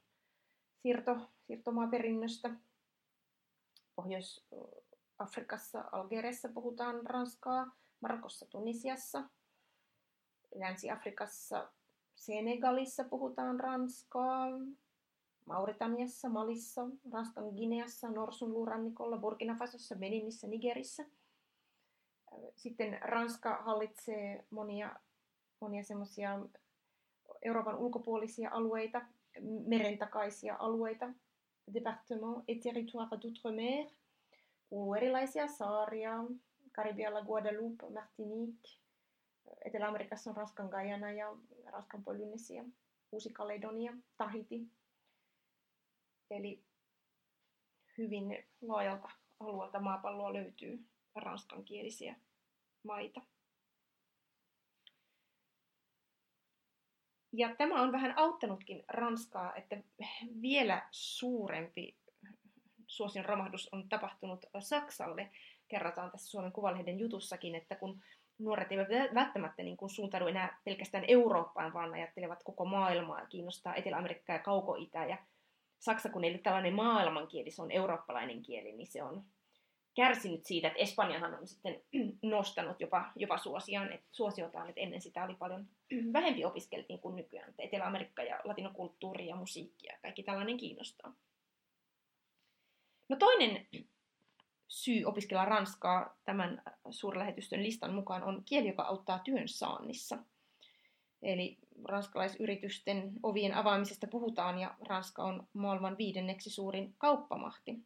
siirto, 0.81 1.29
siirtomaaperinnöstä. 1.47 2.49
Pohjois-Afrikassa, 3.95 5.83
Algeriassa 5.91 6.49
puhutaan 6.49 7.05
ranskaa, 7.05 7.75
Marokossa, 8.01 8.45
Tunisiassa. 8.45 9.23
Länsi-Afrikassa, 10.55 11.71
Senegalissa 12.15 13.03
puhutaan 13.03 13.59
ranskaa, 13.59 14.47
Mauritaniassa, 15.45 16.29
Malissa, 16.29 16.87
Ranskan 17.11 17.53
Gineassa, 17.55 18.09
Norsunluurannikolla, 18.09 19.17
Burkina 19.17 19.55
Fasossa, 19.55 19.95
Beninissä, 19.95 20.47
Nigerissä. 20.47 21.05
Sitten 22.55 22.99
Ranska 23.01 23.55
hallitsee 23.55 24.45
monia, 24.49 24.95
monia 25.59 25.83
semmoisia 25.83 26.39
Euroopan 27.41 27.77
ulkopuolisia 27.77 28.49
alueita, 28.51 29.01
merentakaisia 29.67 30.55
alueita, 30.59 31.09
département 31.73 32.43
et 32.47 32.59
territoire 32.61 33.17
d'outre-mer, 33.17 33.87
erilaisia 34.97 35.47
saaria, 35.47 36.23
Karibialla 36.71 37.21
Guadeloupe, 37.21 37.89
Martinique, 37.89 38.84
Etelä-Amerikassa 39.65 40.29
on 40.29 40.37
Ranskan 40.37 40.69
Guyana 40.69 41.11
ja 41.11 41.37
Ranskan 41.65 42.03
Polynesia, 42.03 42.63
Uusi-Kaledonia, 43.11 43.93
Tahiti. 44.17 44.67
Eli 46.31 46.63
hyvin 47.97 48.45
laajalta 48.61 49.09
alueelta 49.39 49.79
maapalloa 49.79 50.33
löytyy 50.33 50.85
ranskankielisiä 51.15 52.15
maita. 52.83 53.21
Ja 57.33 57.55
tämä 57.55 57.81
on 57.81 57.91
vähän 57.91 58.13
auttanutkin 58.17 58.83
Ranskaa, 58.87 59.55
että 59.55 59.77
vielä 60.41 60.87
suurempi 60.91 61.97
suosion 62.87 63.25
romahdus 63.25 63.69
on 63.71 63.89
tapahtunut 63.89 64.45
Saksalle. 64.59 65.31
Kerrotaan 65.67 66.11
tässä 66.11 66.27
Suomen 66.27 66.51
Kuvalehden 66.51 66.99
jutussakin, 66.99 67.55
että 67.55 67.75
kun 67.75 68.01
nuoret 68.39 68.71
eivät 68.71 68.87
välttämättä 69.13 69.63
niin 69.63 69.77
kuin 69.77 69.89
suuntaudu 69.89 70.27
enää 70.27 70.59
pelkästään 70.63 71.03
Eurooppaan, 71.07 71.73
vaan 71.73 71.93
ajattelevat 71.93 72.43
koko 72.43 72.65
maailmaa, 72.65 73.25
kiinnostaa 73.25 73.75
Etelä-Amerikkaa 73.75 74.35
ja 74.35 74.43
Kauko-Itä. 74.43 75.05
Ja 75.05 75.17
Saksa, 75.79 76.09
kun 76.09 76.23
ei 76.23 76.31
ole 76.31 76.37
tällainen 76.37 76.73
maailmankieli, 76.73 77.51
se 77.51 77.61
on 77.61 77.71
eurooppalainen 77.71 78.41
kieli, 78.41 78.71
niin 78.71 78.87
se 78.87 79.03
on 79.03 79.25
kärsinyt 79.95 80.45
siitä, 80.45 80.67
että 80.67 80.79
Espanjahan 80.79 81.33
on 81.33 81.47
sitten 81.47 81.81
nostanut 82.21 82.81
jopa, 82.81 83.11
jopa 83.15 83.37
suosiaan, 83.37 83.91
että 83.91 84.07
suosiotaan, 84.11 84.69
että 84.69 84.81
ennen 84.81 85.01
sitä 85.01 85.23
oli 85.23 85.35
paljon 85.35 85.67
vähempi 86.13 86.45
opiskeltiin 86.45 86.99
kuin 86.99 87.15
nykyään. 87.15 87.49
Että 87.49 87.63
Etelä-Amerikka 87.63 88.23
ja 88.23 88.41
latinokulttuuri 88.43 89.27
ja 89.27 89.35
musiikki 89.35 89.87
ja 89.87 89.97
kaikki 90.01 90.23
tällainen 90.23 90.57
kiinnostaa. 90.57 91.13
No 93.09 93.15
toinen 93.15 93.67
syy 94.75 95.05
opiskella 95.05 95.45
ranskaa 95.45 96.17
tämän 96.25 96.61
suurlähetystön 96.89 97.63
listan 97.63 97.93
mukaan 97.93 98.23
on 98.23 98.43
kieli, 98.45 98.67
joka 98.67 98.83
auttaa 98.83 99.19
työn 99.19 99.47
saannissa. 99.47 100.17
Eli 101.21 101.57
ranskalaisyritysten 101.85 103.11
ovien 103.23 103.53
avaamisesta 103.53 104.07
puhutaan 104.07 104.59
ja 104.59 104.75
Ranska 104.87 105.23
on 105.23 105.47
maailman 105.53 105.97
viidenneksi 105.97 106.49
suurin 106.49 106.95
kauppamahti. 106.97 107.79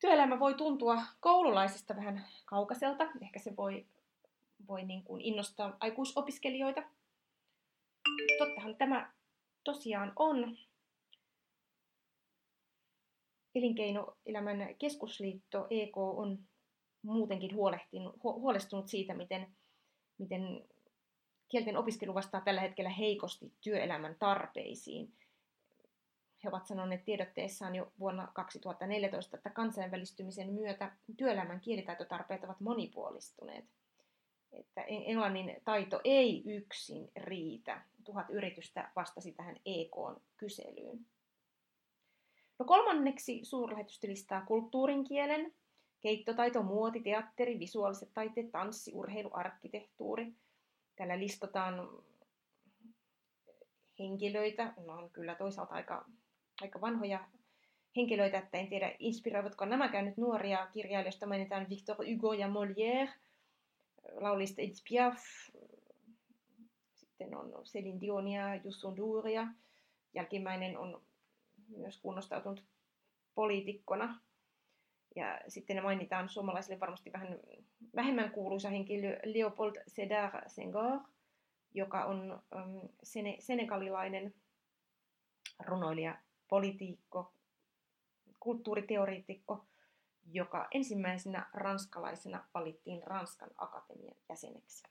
Työelämä 0.00 0.38
voi 0.38 0.54
tuntua 0.54 1.02
koululaisesta 1.20 1.96
vähän 1.96 2.26
kaukaiselta, 2.44 3.04
ehkä 3.22 3.38
se 3.38 3.56
voi, 3.56 3.86
voi 4.68 4.84
niin 4.84 5.02
kuin 5.02 5.22
innostaa 5.22 5.76
aikuisopiskelijoita. 5.80 6.82
Tottahan 8.38 8.76
tämä 8.76 9.12
tosiaan 9.64 10.12
on. 10.16 10.56
Elinkeinoelämän 13.54 14.74
keskusliitto 14.78 15.66
EK 15.70 15.98
on 15.98 16.38
muutenkin 17.02 17.54
huolestunut 18.22 18.88
siitä, 18.88 19.14
miten, 19.14 19.46
miten 20.18 20.64
kielten 21.48 21.76
opiskelu 21.76 22.14
vastaa 22.14 22.40
tällä 22.40 22.60
hetkellä 22.60 22.90
heikosti 22.90 23.52
työelämän 23.60 24.16
tarpeisiin. 24.18 25.12
He 26.44 26.48
ovat 26.48 26.66
sanoneet 26.66 27.04
tiedotteessaan 27.04 27.74
jo 27.74 27.92
vuonna 27.98 28.28
2014, 28.34 29.36
että 29.36 29.50
kansainvälistymisen 29.50 30.52
myötä 30.52 30.96
työelämän 31.16 31.60
kielitaitotarpeet 31.60 32.44
ovat 32.44 32.60
monipuolistuneet. 32.60 33.64
Että 34.52 34.82
englannin 34.82 35.56
taito 35.64 36.00
ei 36.04 36.42
yksin 36.46 37.10
riitä. 37.16 37.82
Tuhat 38.04 38.26
yritystä 38.30 38.90
vastasi 38.96 39.32
tähän 39.32 39.56
EK-kyselyyn. 39.66 41.06
No 42.62 42.66
kolmanneksi 42.66 43.44
suurlähetystö 43.44 44.08
listaa 44.08 44.46
kulttuurin 44.46 45.04
kielen, 45.04 45.54
keittotaito, 46.00 46.62
muoti, 46.62 47.00
teatteri, 47.00 47.58
visuaaliset 47.58 48.14
taiteet, 48.14 48.52
tanssi, 48.52 48.92
urheilu, 48.94 49.30
arkkitehtuuri. 49.32 50.32
Täällä 50.96 51.18
listataan 51.18 51.88
henkilöitä, 53.98 54.74
no 54.86 54.92
on 54.92 55.10
kyllä 55.10 55.34
toisaalta 55.34 55.74
aika, 55.74 56.04
aika 56.60 56.80
vanhoja 56.80 57.28
henkilöitä, 57.96 58.38
että 58.38 58.58
en 58.58 58.68
tiedä 58.68 58.96
inspiroivatko 58.98 59.64
nämäkään 59.64 60.04
nyt 60.04 60.16
nuoria 60.16 60.66
kirjailijoista. 60.72 61.26
Mainitaan 61.26 61.66
Victor 61.70 61.96
Hugo 61.96 62.32
ja 62.32 62.46
Molière, 62.46 63.10
laulista 64.20 64.62
Edith 64.62 64.82
Piaf, 64.88 65.18
sitten 66.94 67.36
on 67.36 67.52
Céline 67.52 68.00
Dionia, 68.00 68.54
Jussun 68.54 68.96
Duuria. 68.96 69.46
Jälkimmäinen 70.14 70.78
on 70.78 71.02
myös 71.68 72.00
kunnostautunut 72.00 72.64
poliitikkona. 73.34 74.20
Ja 75.16 75.40
sitten 75.48 75.82
mainitaan 75.82 76.28
suomalaisille 76.28 76.80
varmasti 76.80 77.12
vähän 77.12 77.38
vähemmän 77.96 78.30
kuuluisa 78.30 78.68
henkilö 78.70 79.18
Leopold 79.24 79.82
Sedar 79.86 80.42
Senghor, 80.46 81.00
joka 81.74 82.04
on 82.04 82.42
um, 82.54 82.88
sene, 83.02 83.36
senegalilainen 83.40 84.34
runoilija, 85.66 86.18
politiikko, 86.48 87.34
kulttuuriteoriitikko, 88.40 89.66
joka 90.24 90.68
ensimmäisenä 90.70 91.50
ranskalaisena 91.52 92.44
valittiin 92.54 93.02
Ranskan 93.06 93.50
akatemian 93.58 94.16
jäseneksi. 94.28 94.82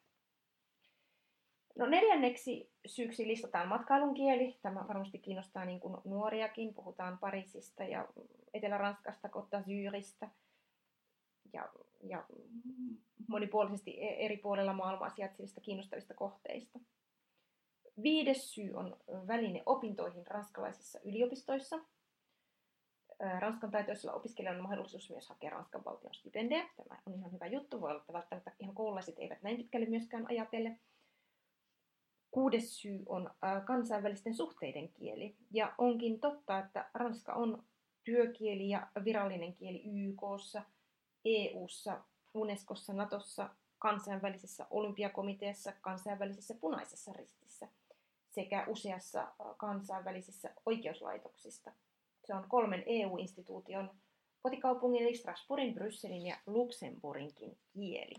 No 1.78 1.86
neljänneksi 1.86 2.72
syyksi 2.86 3.28
listataan 3.28 3.68
matkailun 3.68 4.14
kieli. 4.14 4.60
Tämä 4.62 4.86
varmasti 4.88 5.20
kiinnostaa 5.20 5.66
niin 5.66 5.80
kuin 5.80 5.98
nuoriakin. 6.06 6.74
Puhutaan 6.74 7.18
Pariisista 7.18 7.84
ja 7.84 8.08
Etelä-Ranskasta, 8.54 9.28
Côte 9.28 9.58
d'Azurista 9.58 10.30
ja, 11.54 11.70
ja 12.04 12.26
monipuolisesti 13.28 14.04
e- 14.04 14.26
eri 14.26 14.38
puolilla 14.38 14.74
maailmaa 14.74 15.10
sijaitsevista 15.10 15.62
kiinnostavista 15.62 16.14
kohteista. 16.14 16.80
Viides 18.04 18.54
syy 18.54 18.74
on 18.74 18.98
väline 19.28 19.64
opintoihin 19.66 20.28
ranskalaisissa 20.28 21.00
yliopistoissa. 21.04 21.80
Ranskan 23.40 23.72
taitoisilla 23.72 24.14
opiskelijoilla 24.14 24.60
on 24.60 24.64
mahdollisuus 24.64 25.10
myös 25.10 25.30
hakea 25.30 25.50
Ranskan 25.50 25.86
valtion 25.86 26.14
stipendejä. 26.14 26.70
Tämä 26.78 27.02
on 27.06 27.14
ihan 27.14 27.32
hyvä 27.32 27.48
juttu. 27.48 27.82
Voi 27.82 27.90
olla, 27.90 28.02
että 28.02 28.14
välttämättä 28.14 28.52
ihan 28.60 28.76
koululaiset 28.76 29.20
eivät 29.20 29.42
näin 29.42 29.58
pitkälle 29.58 29.86
myöskään 29.86 30.26
ajatelle. 30.30 30.80
Kuudes 32.32 32.82
syy 32.82 33.04
on 33.06 33.32
kansainvälisten 33.66 34.36
suhteiden 34.36 34.90
kieli. 34.90 35.36
Ja 35.52 35.74
onkin 35.78 36.20
totta, 36.20 36.60
että 36.60 36.90
ranska 36.94 37.34
on 37.34 37.64
työkieli 38.04 38.70
ja 38.70 38.88
virallinen 39.06 39.54
kieli 39.54 39.84
YKssa, 39.84 40.62
EUssa, 41.26 42.02
Unescossa, 42.34 42.94
Natossa, 42.94 43.50
kansainvälisessä 43.80 44.68
olympiakomiteassa, 44.70 45.74
kansainvälisessä 45.82 46.54
punaisessa 46.54 47.14
ristissä 47.14 47.68
sekä 48.30 48.66
useassa 48.68 49.32
kansainvälisissä 49.58 50.50
oikeuslaitoksista. 50.66 51.72
Se 52.26 52.34
on 52.34 52.46
kolmen 52.50 52.84
EU-instituution 52.86 53.90
kotikaupungin 54.42 55.04
eli 55.04 55.18
Strasbourgin, 55.18 55.74
Brysselin 55.74 56.26
ja 56.26 56.38
Luxemburginkin 56.46 57.58
kieli. 57.74 58.16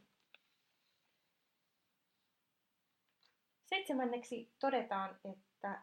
Seitsemänneksi 3.73 4.53
todetaan, 4.61 5.19
että 5.25 5.83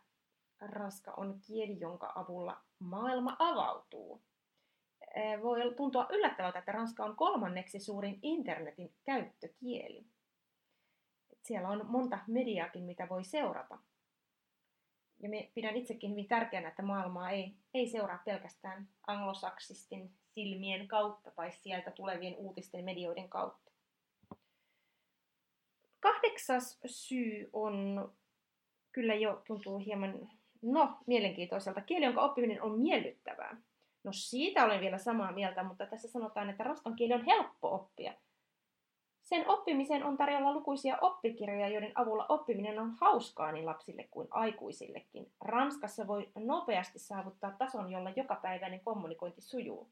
ranska 0.60 1.14
on 1.18 1.40
kieli, 1.48 1.80
jonka 1.80 2.14
avulla 2.16 2.62
maailma 2.80 3.36
avautuu. 3.40 4.22
Voi 5.44 5.76
tuntua 5.76 6.08
yllättävältä, 6.10 6.60
että 6.60 6.72
ranska 6.72 7.06
on 7.06 7.16
kolmanneksi 7.16 7.80
suurin 7.80 8.20
internetin 8.22 8.94
käyttökieli. 9.04 10.06
Siellä 11.42 11.70
on 11.70 11.86
monta 11.88 12.20
mediaakin, 12.28 12.84
mitä 12.84 13.10
voi 13.10 13.24
seurata. 13.24 13.78
ja 15.20 15.30
me 15.30 15.52
pidän 15.56 15.76
itsekin 15.76 16.12
hyvin 16.12 16.28
tärkeänä, 16.28 16.70
että 16.70 16.82
maailmaa 16.82 17.30
ei, 17.30 17.56
ei 17.74 17.88
seuraa 17.88 18.22
pelkästään 18.26 18.90
anglosaksisten 19.08 20.12
silmien 20.34 20.88
kautta 20.88 21.32
tai 21.32 21.52
sieltä 21.52 21.92
tulevien 21.92 22.36
uutisten 22.38 22.86
medioiden 22.86 23.30
kautta. 23.30 23.69
Kahdeksas 26.00 26.80
syy 26.86 27.50
on 27.54 28.10
kyllä 28.92 29.16
jo 29.16 29.42
tuntuu 29.48 29.78
hieman, 29.78 30.30
no, 30.62 30.98
mielenkiintoiselta. 31.08 31.82
Kieli, 31.82 32.06
jonka 32.06 32.22
oppiminen 32.22 32.62
on 32.62 32.80
miellyttävää. 32.80 33.58
No 34.04 34.12
siitä 34.14 34.66
olen 34.66 34.82
vielä 34.82 34.98
samaa 34.98 35.32
mieltä, 35.32 35.64
mutta 35.64 35.86
tässä 35.86 36.08
sanotaan, 36.08 36.50
että 36.50 36.64
ranskan 36.64 36.96
kieli 36.96 37.14
on 37.14 37.26
helppo 37.26 37.76
oppia. 37.76 38.14
Sen 39.22 39.48
oppimiseen 39.50 40.04
on 40.04 40.18
tarjolla 40.18 40.54
lukuisia 40.54 40.98
oppikirjoja, 41.02 41.68
joiden 41.68 41.92
avulla 41.96 42.26
oppiminen 42.30 42.80
on 42.80 42.98
hauskaa 43.02 43.52
niin 43.52 43.66
lapsille 43.66 44.08
kuin 44.12 44.28
aikuisillekin. 44.32 45.32
Ranskassa 45.42 46.08
voi 46.08 46.30
nopeasti 46.36 47.00
saavuttaa 47.00 47.52
tason, 47.52 47.92
jolla 47.92 48.10
jokapäiväinen 48.16 48.80
kommunikointi 48.80 49.42
sujuu. 49.42 49.90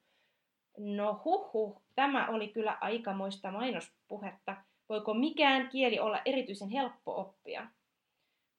No 0.77 1.21
huhu, 1.25 1.81
tämä 1.95 2.27
oli 2.27 2.47
kyllä 2.47 2.77
aikamoista 2.81 3.51
mainospuhetta. 3.51 4.55
Voiko 4.89 5.13
mikään 5.13 5.69
kieli 5.69 5.99
olla 5.99 6.21
erityisen 6.25 6.69
helppo 6.69 7.21
oppia? 7.21 7.67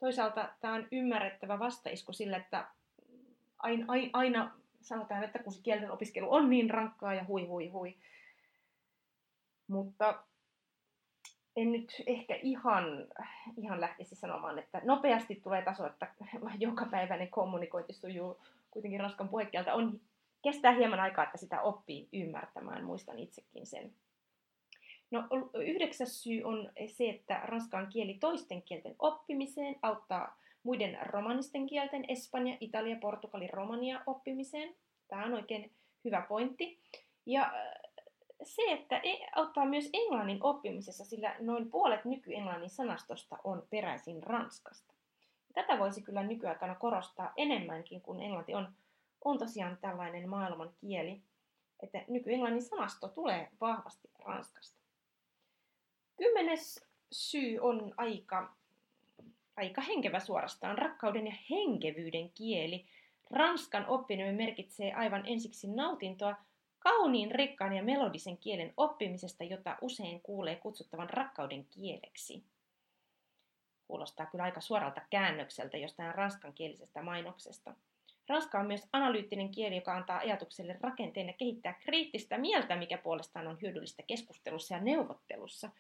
Toisaalta 0.01 0.49
tämä 0.61 0.75
on 0.75 0.89
ymmärrettävä 0.93 1.59
vastaisku 1.59 2.13
sille, 2.13 2.37
että 2.37 2.67
aina, 3.59 3.87
aina 4.13 4.51
sanotaan, 4.81 5.25
että 5.25 5.39
kun 5.39 5.53
se 5.53 5.63
kielten 5.63 5.91
opiskelu 5.91 6.33
on 6.33 6.51
niin 6.51 6.71
rankkaa 6.71 7.15
ja 7.15 7.25
hui 7.25 7.47
hui 7.47 7.69
hui. 7.69 7.97
Mutta 9.69 10.25
en 11.57 11.73
nyt 11.73 12.03
ehkä 12.07 12.39
ihan, 12.43 12.85
ihan 13.57 13.81
lähtisi 13.81 14.15
sanomaan, 14.15 14.59
että 14.59 14.81
nopeasti 14.85 15.35
tulee 15.35 15.63
taso, 15.63 15.87
että 15.87 16.15
jokapäiväinen 16.59 17.31
kommunikointi 17.31 17.93
sujuu 17.93 18.41
kuitenkin 18.71 19.01
ranskan 19.01 19.29
puhekieltä. 19.29 19.75
On, 19.75 20.01
kestää 20.43 20.73
hieman 20.73 21.01
aikaa, 21.01 21.25
että 21.25 21.39
sitä 21.39 21.63
oppii 21.63 22.09
ymmärtämään, 22.13 22.85
muistan 22.85 23.19
itsekin 23.19 23.67
sen. 23.67 23.95
No, 25.11 25.25
yhdeksäs 25.55 26.23
syy 26.23 26.43
on 26.43 26.71
se, 26.87 27.09
että 27.09 27.41
ranskan 27.45 27.87
kieli 27.87 28.15
toisten 28.15 28.63
kielten 28.63 28.95
oppimiseen 28.99 29.77
auttaa 29.83 30.39
muiden 30.63 30.99
romanisten 31.07 31.67
kielten, 31.67 32.05
Espanja, 32.09 32.57
Italia, 32.61 32.97
Portugali, 33.01 33.47
Romania 33.47 34.03
oppimiseen. 34.07 34.75
Tämä 35.09 35.25
on 35.25 35.35
oikein 35.35 35.73
hyvä 36.05 36.27
pointti. 36.29 36.79
Ja 37.27 37.53
se, 38.43 38.63
että 38.69 38.97
e, 38.97 39.29
auttaa 39.37 39.67
myös 39.67 39.91
englannin 39.93 40.39
oppimisessa, 40.43 41.05
sillä 41.05 41.37
noin 41.41 41.71
puolet 41.71 42.05
nykyenglannin 42.05 42.71
sanastosta 42.71 43.37
on 43.45 43.63
peräisin 43.71 44.23
ranskasta. 44.23 44.95
Tätä 45.55 45.79
voisi 45.79 46.03
kyllä 46.03 46.23
nykyaikana 46.23 46.75
korostaa 46.75 47.33
enemmänkin, 47.37 48.01
kun 48.01 48.21
englanti 48.21 48.55
on, 48.55 48.69
on 49.25 49.39
tosiaan 49.39 49.79
tällainen 49.81 50.29
maailman 50.29 50.71
kieli, 50.81 51.23
että 51.83 52.05
nykyenglannin 52.09 52.63
sanasto 52.63 53.09
tulee 53.09 53.49
vahvasti 53.61 54.11
ranskasta. 54.19 54.88
Kymmenes 56.19 56.87
syy 57.13 57.59
on 57.61 57.95
aika, 57.97 58.55
aika 59.57 59.81
henkevä 59.81 60.21
suorastaan, 60.21 60.79
rakkauden 60.79 61.27
ja 61.27 61.35
henkevyyden 61.51 62.31
kieli. 62.31 62.87
Ranskan 63.31 63.87
oppiminen 63.87 64.35
merkitsee 64.35 64.95
aivan 64.95 65.23
ensiksi 65.27 65.69
nautintoa, 65.69 66.37
kauniin, 66.79 67.31
rikkaan 67.31 67.73
ja 67.73 67.83
melodisen 67.83 68.39
kielen 68.39 68.75
oppimisesta, 68.77 69.45
jota 69.45 69.77
usein 69.81 70.21
kuulee 70.21 70.57
kutsuttavan 70.57 71.11
rakkauden 71.11 71.65
kieleksi. 71.65 72.43
Kuulostaa 73.89 74.27
kyllä 74.27 74.45
aika 74.45 74.61
suoralta 74.61 75.01
käännökseltä 75.11 75.77
jostain 75.77 76.15
ranskankielisestä 76.15 77.03
mainoksesta. 77.03 77.75
Ranska 78.29 78.59
on 78.61 78.67
myös 78.67 78.89
analyyttinen 78.93 79.51
kieli, 79.51 79.77
joka 79.77 79.97
antaa 79.97 80.19
ajatukselle 80.19 80.77
rakenteen 80.81 81.27
ja 81.27 81.33
kehittää 81.33 81.73
kriittistä 81.73 82.39
mieltä, 82.39 82.77
mikä 82.77 82.99
puolestaan 82.99 83.47
on 83.47 83.59
hyödyllistä 83.63 84.03
keskustelussa 84.03 84.75
ja 84.75 84.81
neuvottelussa. 84.81 85.71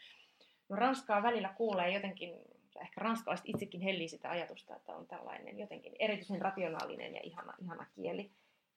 No, 0.68 0.76
Ranskaa 0.76 1.22
välillä 1.22 1.48
kuulee 1.56 1.90
jotenkin, 1.90 2.34
ehkä 2.80 3.00
ranskalaiset 3.00 3.46
itsekin 3.48 3.80
hellii 3.80 4.08
sitä 4.08 4.30
ajatusta, 4.30 4.76
että 4.76 4.96
on 4.96 5.06
tällainen 5.06 5.58
jotenkin 5.58 5.96
erityisen 5.98 6.40
rationaalinen 6.40 7.14
ja 7.14 7.20
ihana, 7.22 7.54
ihana 7.62 7.86
kieli. 7.94 8.30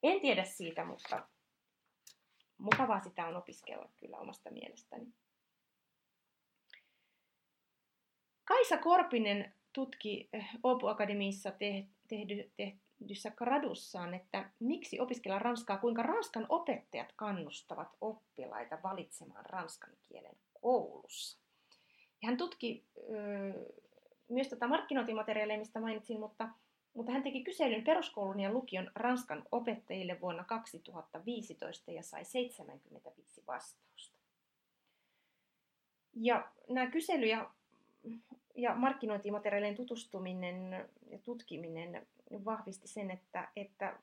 En 0.04 0.22
tiedä 0.22 0.44
siitä, 0.44 0.86
mutta 0.86 1.28
mukavaa 2.58 3.04
sitä 3.04 3.28
on 3.28 3.36
opiskella 3.36 3.90
kyllä 3.98 4.18
omasta 4.18 4.52
mielestäni. 4.52 5.08
Kaisa 8.44 8.78
Korpinen 8.78 9.54
tutki 9.74 10.30
Opu 10.64 10.88
eh, 10.88 10.92
Akademiissa 10.92 11.52
tehdy, 12.08 12.52
tehdyssä 12.58 13.32
gradussaan, 13.32 14.14
että 14.14 14.50
miksi 14.60 15.00
opiskella 15.00 15.40
ranskaa, 15.40 15.78
kuinka 15.78 16.04
ranskan 16.04 16.46
opettajat 16.50 17.14
kannustavat 17.16 17.98
oppilaita 18.02 18.78
valitsemaan 18.84 19.46
ranskan 19.46 19.94
kielen 20.02 20.38
koulussa. 20.62 21.42
Ja 22.22 22.28
hän 22.28 22.38
tutki 22.38 22.86
myös 24.30 24.48
tätä 24.48 24.68
markkinointimateriaalia, 24.68 25.58
mistä 25.58 25.80
mainitsin, 25.80 26.20
mutta 26.20 26.50
mutta 26.94 27.12
hän 27.12 27.24
teki 27.24 27.44
kyselyn 27.44 27.84
peruskoulun 27.84 28.40
ja 28.40 28.52
lukion 28.52 28.92
Ranskan 28.96 29.44
opettajille 29.52 30.22
vuonna 30.22 30.44
2015 30.44 31.92
ja 31.92 32.04
sai 32.04 32.26
75 32.26 33.44
vastausta. 33.48 34.18
Ja 36.14 36.52
nämä 36.70 36.92
kysely- 36.92 37.28
ja, 37.28 37.52
ja 38.56 38.76
markkinointimateriaalien 38.76 39.76
tutustuminen 39.76 40.90
ja 41.10 41.20
tutkiminen 41.20 42.08
vahvisti 42.46 42.88
sen, 42.88 43.12
että, 43.12 43.48
että 43.56 44.00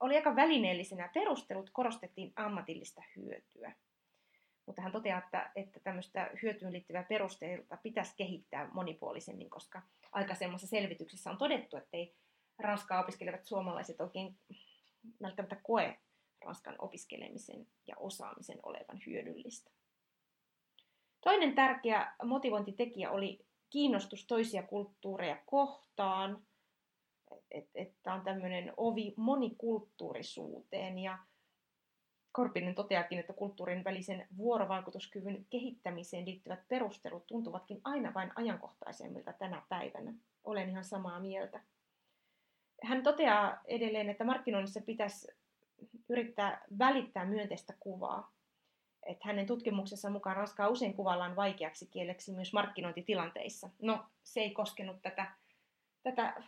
oli 0.00 0.16
aika 0.16 0.36
välineellisenä. 0.36 1.10
Perustelut 1.14 1.70
korostettiin 1.70 2.32
ammatillista 2.36 3.02
hyötyä. 3.16 3.72
Mutta 4.70 4.82
hän 4.82 4.92
toteaa, 4.92 5.18
että, 5.18 5.50
että 5.56 5.80
tämmöistä 5.80 6.30
hyötyyn 6.42 6.72
liittyvää 6.72 7.02
perusteilta 7.02 7.76
pitäisi 7.82 8.16
kehittää 8.16 8.68
monipuolisemmin, 8.72 9.50
koska 9.50 9.82
aikaisemmassa 10.12 10.66
selvityksessä 10.66 11.30
on 11.30 11.38
todettu, 11.38 11.76
että 11.76 11.96
ei 11.96 12.14
ranskaa 12.58 13.02
opiskelevat 13.02 13.44
suomalaiset 13.44 14.00
oikein 14.00 14.38
välttämättä 15.22 15.56
koe 15.62 15.98
ranskan 16.44 16.74
opiskelemisen 16.78 17.66
ja 17.86 17.96
osaamisen 17.96 18.58
olevan 18.62 19.00
hyödyllistä. 19.06 19.70
Toinen 21.20 21.54
tärkeä 21.54 22.14
motivointitekijä 22.24 23.10
oli 23.10 23.46
kiinnostus 23.70 24.26
toisia 24.26 24.62
kulttuureja 24.62 25.36
kohtaan, 25.46 26.46
että 27.30 27.46
et, 27.50 27.68
et 27.74 27.94
on 28.06 28.20
tämmöinen 28.20 28.72
ovi 28.76 29.14
monikulttuurisuuteen 29.16 30.98
ja 30.98 31.18
Korpinen 32.32 32.74
toteakin, 32.74 33.18
että 33.18 33.32
kulttuurin 33.32 33.84
välisen 33.84 34.26
vuorovaikutuskyvyn 34.36 35.46
kehittämiseen 35.50 36.26
liittyvät 36.26 36.68
perustelut 36.68 37.26
tuntuvatkin 37.26 37.80
aina 37.84 38.14
vain 38.14 38.32
ajankohtaisemmilta 38.36 39.32
tänä 39.32 39.62
päivänä. 39.68 40.14
Olen 40.44 40.68
ihan 40.68 40.84
samaa 40.84 41.20
mieltä. 41.20 41.60
Hän 42.82 43.02
toteaa 43.02 43.60
edelleen, 43.64 44.10
että 44.10 44.24
markkinoinnissa 44.24 44.80
pitäisi 44.80 45.28
yrittää 46.08 46.64
välittää 46.78 47.24
myönteistä 47.24 47.74
kuvaa. 47.80 48.32
Että 49.06 49.28
hänen 49.28 49.46
tutkimuksessa 49.46 50.10
mukaan 50.10 50.36
raskaa 50.36 50.68
usein 50.68 50.94
kuvallaan 50.94 51.36
vaikeaksi 51.36 51.86
kieleksi 51.86 52.32
myös 52.32 52.52
markkinointitilanteissa. 52.52 53.70
No, 53.82 54.04
se 54.22 54.40
ei 54.40 54.50
koskenut 54.50 55.02
tätä, 55.02 55.32
tätä 56.02 56.42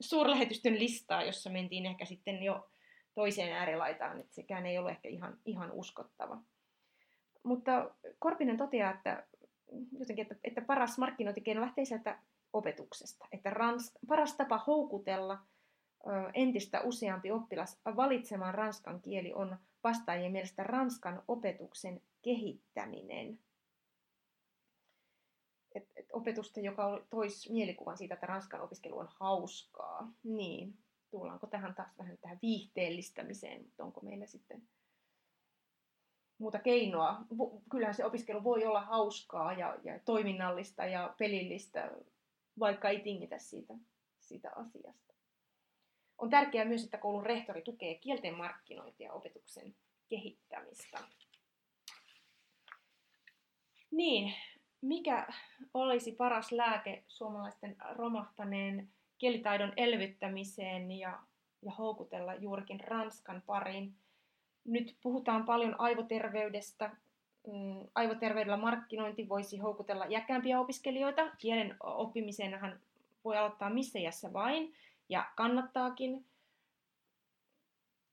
suurlähetystön 0.00 0.78
listaa, 0.78 1.22
jossa 1.22 1.50
mentiin 1.50 1.86
ehkä 1.86 2.04
sitten 2.04 2.42
jo 2.42 2.68
toiseen 3.18 3.52
äärilaitaan, 3.52 4.20
että 4.20 4.34
sekään 4.34 4.66
ei 4.66 4.78
ole 4.78 4.90
ehkä 4.90 5.08
ihan, 5.08 5.38
ihan 5.44 5.72
uskottava. 5.72 6.38
Mutta 7.42 7.90
Korpinen 8.18 8.56
toteaa, 8.56 8.90
että, 8.90 9.26
jotenkin, 9.98 10.22
että, 10.22 10.36
että 10.44 10.60
paras 10.62 10.98
markkinointikeino 10.98 11.60
lähtee 11.60 11.84
sieltä 11.84 12.18
opetuksesta. 12.52 13.28
Että 13.32 13.50
rans, 13.50 13.98
paras 14.08 14.36
tapa 14.36 14.58
houkutella 14.66 15.38
ö, 16.06 16.10
entistä 16.34 16.80
useampi 16.80 17.30
oppilas 17.30 17.80
valitsemaan 17.96 18.54
ranskan 18.54 19.00
kieli 19.00 19.32
on 19.32 19.56
vastaajien 19.84 20.32
mielestä 20.32 20.62
ranskan 20.62 21.22
opetuksen 21.28 22.02
kehittäminen. 22.22 23.38
Et, 25.74 25.88
et 25.96 26.06
opetusta, 26.12 26.60
joka 26.60 27.06
toisi 27.10 27.52
mielikuvan 27.52 27.98
siitä, 27.98 28.14
että 28.14 28.26
ranskan 28.26 28.60
opiskelu 28.60 28.98
on 28.98 29.08
hauskaa. 29.10 30.12
Niin, 30.22 30.78
tullaanko 31.10 31.46
tähän 31.46 31.74
taas 31.74 31.98
vähän 31.98 32.18
tähän 32.18 32.38
viihteellistämiseen, 32.42 33.62
mutta 33.62 33.84
onko 33.84 34.00
meillä 34.00 34.26
sitten 34.26 34.68
muuta 36.38 36.58
keinoa. 36.58 37.16
Kyllähän 37.70 37.94
se 37.94 38.04
opiskelu 38.04 38.44
voi 38.44 38.66
olla 38.66 38.80
hauskaa 38.80 39.52
ja, 39.52 39.76
ja 39.84 39.98
toiminnallista 40.04 40.84
ja 40.84 41.14
pelillistä, 41.18 41.90
vaikka 42.58 42.88
ei 42.88 43.00
tingitä 43.00 43.38
siitä, 43.38 43.74
siitä 44.20 44.50
asiasta. 44.56 45.14
On 46.18 46.30
tärkeää 46.30 46.64
myös, 46.64 46.84
että 46.84 46.98
koulun 46.98 47.26
rehtori 47.26 47.62
tukee 47.62 47.94
kielten 47.94 48.34
markkinointia 48.34 49.12
opetuksen 49.12 49.74
kehittämistä. 50.08 50.98
Niin, 53.90 54.34
mikä 54.80 55.26
olisi 55.74 56.12
paras 56.12 56.52
lääke 56.52 57.04
suomalaisten 57.08 57.76
romahtaneen 57.94 58.88
kielitaidon 59.18 59.72
elvyttämiseen 59.76 60.92
ja, 60.92 61.18
ja 61.62 61.72
houkutella 61.72 62.34
juurikin 62.34 62.80
Ranskan 62.80 63.42
pariin. 63.46 63.94
Nyt 64.64 64.96
puhutaan 65.02 65.44
paljon 65.44 65.80
aivoterveydestä. 65.80 66.90
Mm, 67.46 67.88
aivoterveydellä 67.94 68.56
markkinointi 68.56 69.28
voisi 69.28 69.58
houkutella 69.58 70.04
iäkkäämpiä 70.04 70.60
opiskelijoita. 70.60 71.30
Kielen 71.38 71.76
oppimiseenhan 71.80 72.80
voi 73.24 73.36
aloittaa 73.36 73.70
missä 73.70 73.98
iässä 73.98 74.32
vain 74.32 74.74
ja 75.08 75.24
kannattaakin. 75.36 76.24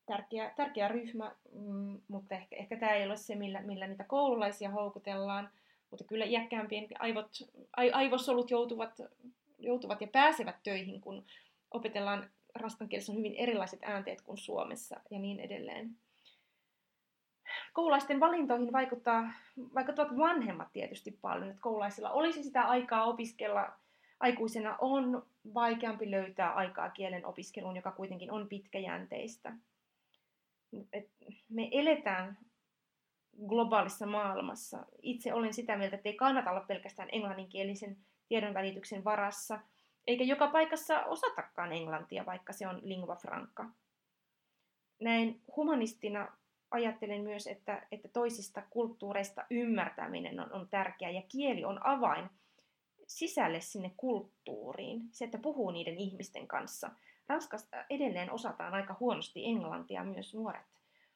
Tärkeä, 0.06 0.54
tärkeä 0.56 0.88
ryhmä, 0.88 1.36
mm, 1.52 2.02
mutta 2.08 2.36
ehkä, 2.36 2.56
ehkä 2.56 2.78
tämä 2.78 2.92
ei 2.92 3.06
ole 3.06 3.18
se, 3.18 3.36
millä, 3.36 3.62
millä 3.62 3.88
niitä 3.88 4.04
koululaisia 4.04 4.70
houkutellaan. 4.70 5.50
Mutta 5.92 6.06
kyllä 6.06 6.26
iäkkäämpien 6.26 6.88
aivot, 7.00 7.30
aivosolut 7.94 8.52
joutuvat, 8.52 9.02
joutuvat 9.58 10.02
ja 10.02 10.08
pääsevät 10.08 10.64
töihin, 10.64 11.02
kun 11.02 11.26
opetellaan 11.72 12.30
ranskan 12.56 12.90
kielessä 12.90 13.12
on 13.12 13.18
hyvin 13.18 13.36
erilaiset 13.36 13.80
äänteet 13.84 14.22
kuin 14.22 14.38
Suomessa 14.38 15.00
ja 15.12 15.20
niin 15.20 15.40
edelleen. 15.40 15.98
Koululaisten 17.74 18.20
valintoihin 18.20 18.72
vaikuttaa, 18.72 19.24
vaikuttavat 19.74 20.18
vanhemmat 20.18 20.74
tietysti 20.74 21.12
paljon. 21.22 21.50
Että 21.50 21.62
koululaisilla 21.62 22.12
olisi 22.12 22.44
sitä 22.44 22.62
aikaa 22.62 23.06
opiskella. 23.06 23.74
Aikuisena 24.20 24.78
on 24.82 25.26
vaikeampi 25.54 26.12
löytää 26.12 26.54
aikaa 26.54 26.90
kielen 26.90 27.26
opiskeluun, 27.26 27.76
joka 27.76 27.92
kuitenkin 27.92 28.32
on 28.32 28.48
pitkäjänteistä. 28.48 29.54
Et 30.94 31.10
me 31.50 31.70
eletään 31.72 32.38
globaalissa 33.48 34.06
maailmassa. 34.06 34.86
Itse 35.02 35.34
olen 35.34 35.54
sitä 35.54 35.78
mieltä, 35.78 35.96
että 35.96 36.10
ei 36.10 36.16
kannata 36.16 36.52
olla 36.52 36.62
pelkästään 36.68 37.10
englanninkielisen 37.12 37.98
tiedonvälityksen 38.28 39.04
varassa, 39.04 39.60
eikä 40.08 40.24
joka 40.24 40.48
paikassa 40.48 41.04
osatakaan 41.04 41.74
englantia, 41.74 42.26
vaikka 42.26 42.54
se 42.54 42.68
on 42.68 42.82
lingua 42.84 43.16
franca. 43.16 43.66
Näin 45.00 45.42
humanistina 45.56 46.28
ajattelen 46.72 47.22
myös, 47.22 47.48
että, 47.48 47.88
että 47.92 48.08
toisista 48.08 48.64
kulttuureista 48.70 49.46
ymmärtäminen 49.50 50.40
on, 50.40 50.54
on 50.54 50.68
tärkeää 50.70 51.12
ja 51.12 51.22
kieli 51.22 51.66
on 51.66 51.88
avain 51.88 52.30
sisälle 53.08 53.62
sinne 53.62 53.92
kulttuuriin, 53.98 55.02
se, 55.12 55.26
että 55.26 55.38
puhuu 55.38 55.72
niiden 55.72 55.98
ihmisten 55.98 56.48
kanssa. 56.48 56.92
Ranskassa 57.28 57.86
edelleen 57.90 58.32
osataan 58.32 58.74
aika 58.74 58.96
huonosti 59.00 59.46
englantia, 59.46 60.04
myös 60.04 60.34
nuoret 60.34 60.66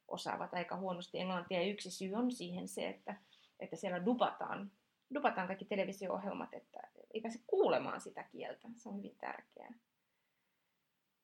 osaavat 0.07 0.53
aika 0.53 0.75
huonosti 0.75 1.19
englantia. 1.19 1.61
Ja 1.61 1.67
yksi 1.67 1.91
syy 1.91 2.13
on 2.13 2.31
siihen 2.31 2.67
se, 2.67 2.89
että, 2.89 3.15
että 3.59 3.75
siellä 3.75 4.05
dubataan, 4.05 4.71
dubataan 5.13 5.47
kaikki 5.47 5.65
televisio-ohjelmat, 5.65 6.53
että 6.53 6.79
ei 7.13 7.21
pääse 7.21 7.39
kuulemaan 7.47 8.01
sitä 8.01 8.23
kieltä. 8.23 8.67
Se 8.75 8.89
on 8.89 8.97
hyvin 8.97 9.15
tärkeää. 9.19 9.73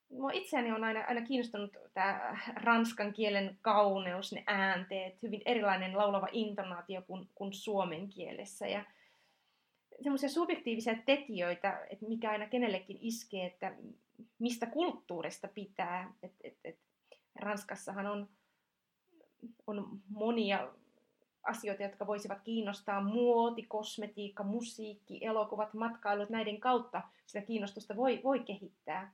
Mua 0.09 0.31
itseäni 0.31 0.71
on 0.71 0.83
aina, 0.83 1.05
aina 1.07 1.21
kiinnostunut 1.21 1.77
tämä 1.93 2.37
ranskan 2.55 3.13
kielen 3.13 3.57
kauneus, 3.61 4.33
ne 4.33 4.43
äänteet, 4.47 5.23
hyvin 5.23 5.41
erilainen 5.45 5.97
laulava 5.97 6.27
intonaatio 6.31 7.01
kuin, 7.01 7.29
kuin 7.35 7.53
suomen 7.53 8.09
kielessä. 8.09 8.67
Ja 8.67 8.85
semmoisia 10.01 10.29
subjektiivisia 10.29 10.95
tekijöitä, 11.05 11.85
että 11.89 12.05
mikä 12.05 12.31
aina 12.31 12.47
kenellekin 12.47 12.97
iskee, 13.01 13.45
että 13.45 13.75
mistä 14.39 14.65
kulttuurista 14.65 15.47
pitää. 15.47 16.13
Et, 16.23 16.33
et, 16.43 16.57
et 16.63 16.79
Ranskassahan 17.35 18.07
on 18.07 18.29
on 19.67 20.01
monia 20.09 20.73
asioita, 21.45 21.84
jotka 21.84 22.08
voisivat 22.08 22.41
kiinnostaa. 22.41 23.01
Muoti, 23.01 23.63
kosmetiikka, 23.63 24.43
musiikki, 24.43 25.25
elokuvat, 25.25 25.73
matkailut, 25.73 26.29
näiden 26.29 26.60
kautta 26.60 27.01
sitä 27.25 27.45
kiinnostusta 27.45 27.95
voi, 27.95 28.21
voi 28.23 28.39
kehittää. 28.39 29.13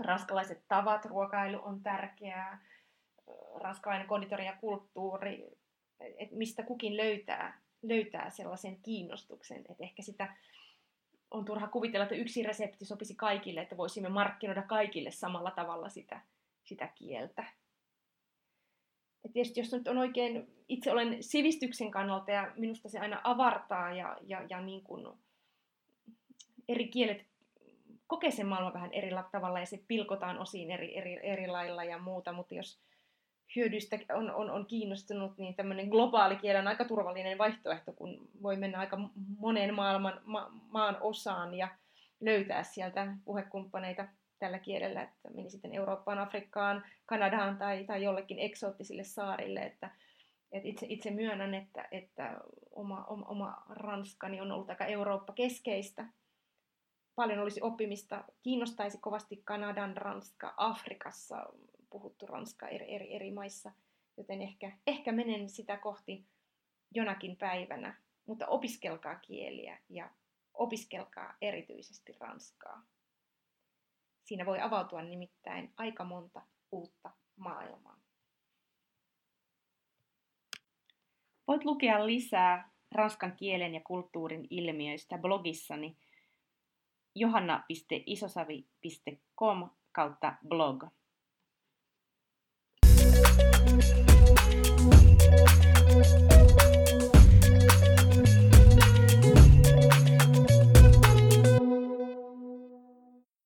Ranskalaiset 0.00 0.62
tavat, 0.68 1.04
ruokailu 1.04 1.60
on 1.62 1.82
tärkeää, 1.82 2.64
ranskalainen 3.54 4.08
konditori 4.08 4.46
ja 4.46 4.56
kulttuuri, 4.60 5.58
että 6.00 6.36
mistä 6.36 6.62
kukin 6.62 6.96
löytää, 6.96 7.60
löytää 7.82 8.30
sellaisen 8.30 8.76
kiinnostuksen, 8.82 9.58
että 9.58 9.84
ehkä 9.84 10.02
sitä 10.02 10.36
on 11.30 11.44
turha 11.44 11.68
kuvitella, 11.68 12.02
että 12.02 12.14
yksi 12.14 12.42
resepti 12.42 12.84
sopisi 12.84 13.14
kaikille, 13.14 13.60
että 13.60 13.76
voisimme 13.76 14.08
markkinoida 14.08 14.62
kaikille 14.62 15.10
samalla 15.10 15.50
tavalla 15.50 15.88
sitä, 15.88 16.20
sitä 16.64 16.86
kieltä. 16.86 17.44
Et 19.24 19.32
tietysti 19.32 19.60
jos 19.60 19.72
nyt 19.72 19.88
on 19.88 19.98
oikein, 19.98 20.46
itse 20.68 20.92
olen 20.92 21.22
sivistyksen 21.22 21.90
kannalta 21.90 22.30
ja 22.30 22.52
minusta 22.56 22.88
se 22.88 22.98
aina 22.98 23.20
avartaa 23.24 23.92
ja, 23.94 24.16
ja, 24.22 24.46
ja 24.48 24.60
niin 24.60 24.82
kuin 24.82 25.06
eri 26.68 26.88
kielet 26.88 27.26
kokee 28.06 28.30
sen 28.30 28.46
maailman 28.46 28.74
vähän 28.74 28.92
eri 28.92 29.10
tavalla 29.32 29.60
ja 29.60 29.66
se 29.66 29.84
pilkotaan 29.88 30.38
osiin 30.38 30.70
eri, 30.70 30.98
eri, 30.98 31.20
eri 31.22 31.46
lailla 31.46 31.84
ja 31.84 31.98
muuta, 31.98 32.32
mutta 32.32 32.54
jos 32.54 32.80
hyödyistä 33.56 33.98
on, 34.14 34.30
on, 34.30 34.50
on 34.50 34.66
kiinnostunut, 34.66 35.38
niin 35.38 35.54
tämmöinen 35.54 35.88
globaali 35.88 36.36
kieli 36.36 36.58
on 36.58 36.68
aika 36.68 36.84
turvallinen 36.84 37.38
vaihtoehto, 37.38 37.92
kun 37.92 38.28
voi 38.42 38.56
mennä 38.56 38.78
aika 38.78 38.98
moneen 39.38 39.74
maailman 39.74 40.20
ma, 40.24 40.50
maan 40.70 40.96
osaan 41.00 41.54
ja 41.54 41.68
löytää 42.20 42.62
sieltä 42.62 43.16
puhekumppaneita 43.24 44.08
tällä 44.42 44.58
kielellä, 44.58 45.02
että 45.02 45.30
meni 45.30 45.50
sitten 45.50 45.74
Eurooppaan, 45.74 46.18
Afrikkaan, 46.18 46.84
Kanadaan 47.06 47.58
tai, 47.58 47.84
tai 47.84 48.02
jollekin 48.02 48.38
eksoottisille 48.38 49.04
saarille, 49.04 49.60
että, 49.60 49.90
että 50.52 50.68
itse, 50.68 50.86
itse 50.88 51.10
myönnän, 51.10 51.54
että, 51.54 51.88
että 51.90 52.40
oma, 52.70 53.04
oma, 53.04 53.26
oma 53.26 53.62
ranskani 53.68 54.40
on 54.40 54.52
ollut 54.52 54.70
aika 54.70 54.84
Eurooppa-keskeistä. 54.84 56.06
Paljon 57.14 57.38
olisi 57.38 57.62
oppimista, 57.62 58.24
kiinnostaisi 58.42 58.98
kovasti 58.98 59.42
Kanadan, 59.44 59.96
Ranska, 59.96 60.54
Afrikassa 60.56 61.46
puhuttu 61.90 62.26
ranska 62.26 62.68
eri, 62.68 62.94
eri, 62.94 63.14
eri 63.14 63.30
maissa, 63.30 63.72
joten 64.16 64.42
ehkä, 64.42 64.72
ehkä 64.86 65.12
menen 65.12 65.48
sitä 65.48 65.76
kohti 65.76 66.26
jonakin 66.94 67.36
päivänä, 67.36 67.94
mutta 68.26 68.46
opiskelkaa 68.46 69.14
kieliä 69.14 69.78
ja 69.88 70.10
opiskelkaa 70.54 71.34
erityisesti 71.40 72.12
ranskaa. 72.20 72.82
Siinä 74.24 74.46
voi 74.46 74.60
avautua 74.60 75.02
nimittäin 75.02 75.72
aika 75.76 76.04
monta 76.04 76.42
uutta 76.72 77.10
maailmaa. 77.36 78.00
Voit 81.48 81.64
lukea 81.64 82.06
lisää 82.06 82.72
ranskan 82.92 83.36
kielen 83.36 83.74
ja 83.74 83.80
kulttuurin 83.86 84.46
ilmiöistä 84.50 85.18
blogissani 85.18 85.96
johanna.isosavi.com 87.14 89.70
kautta 89.92 90.36
blog. 90.48 90.84
thank 93.72 94.08
you 94.08 94.11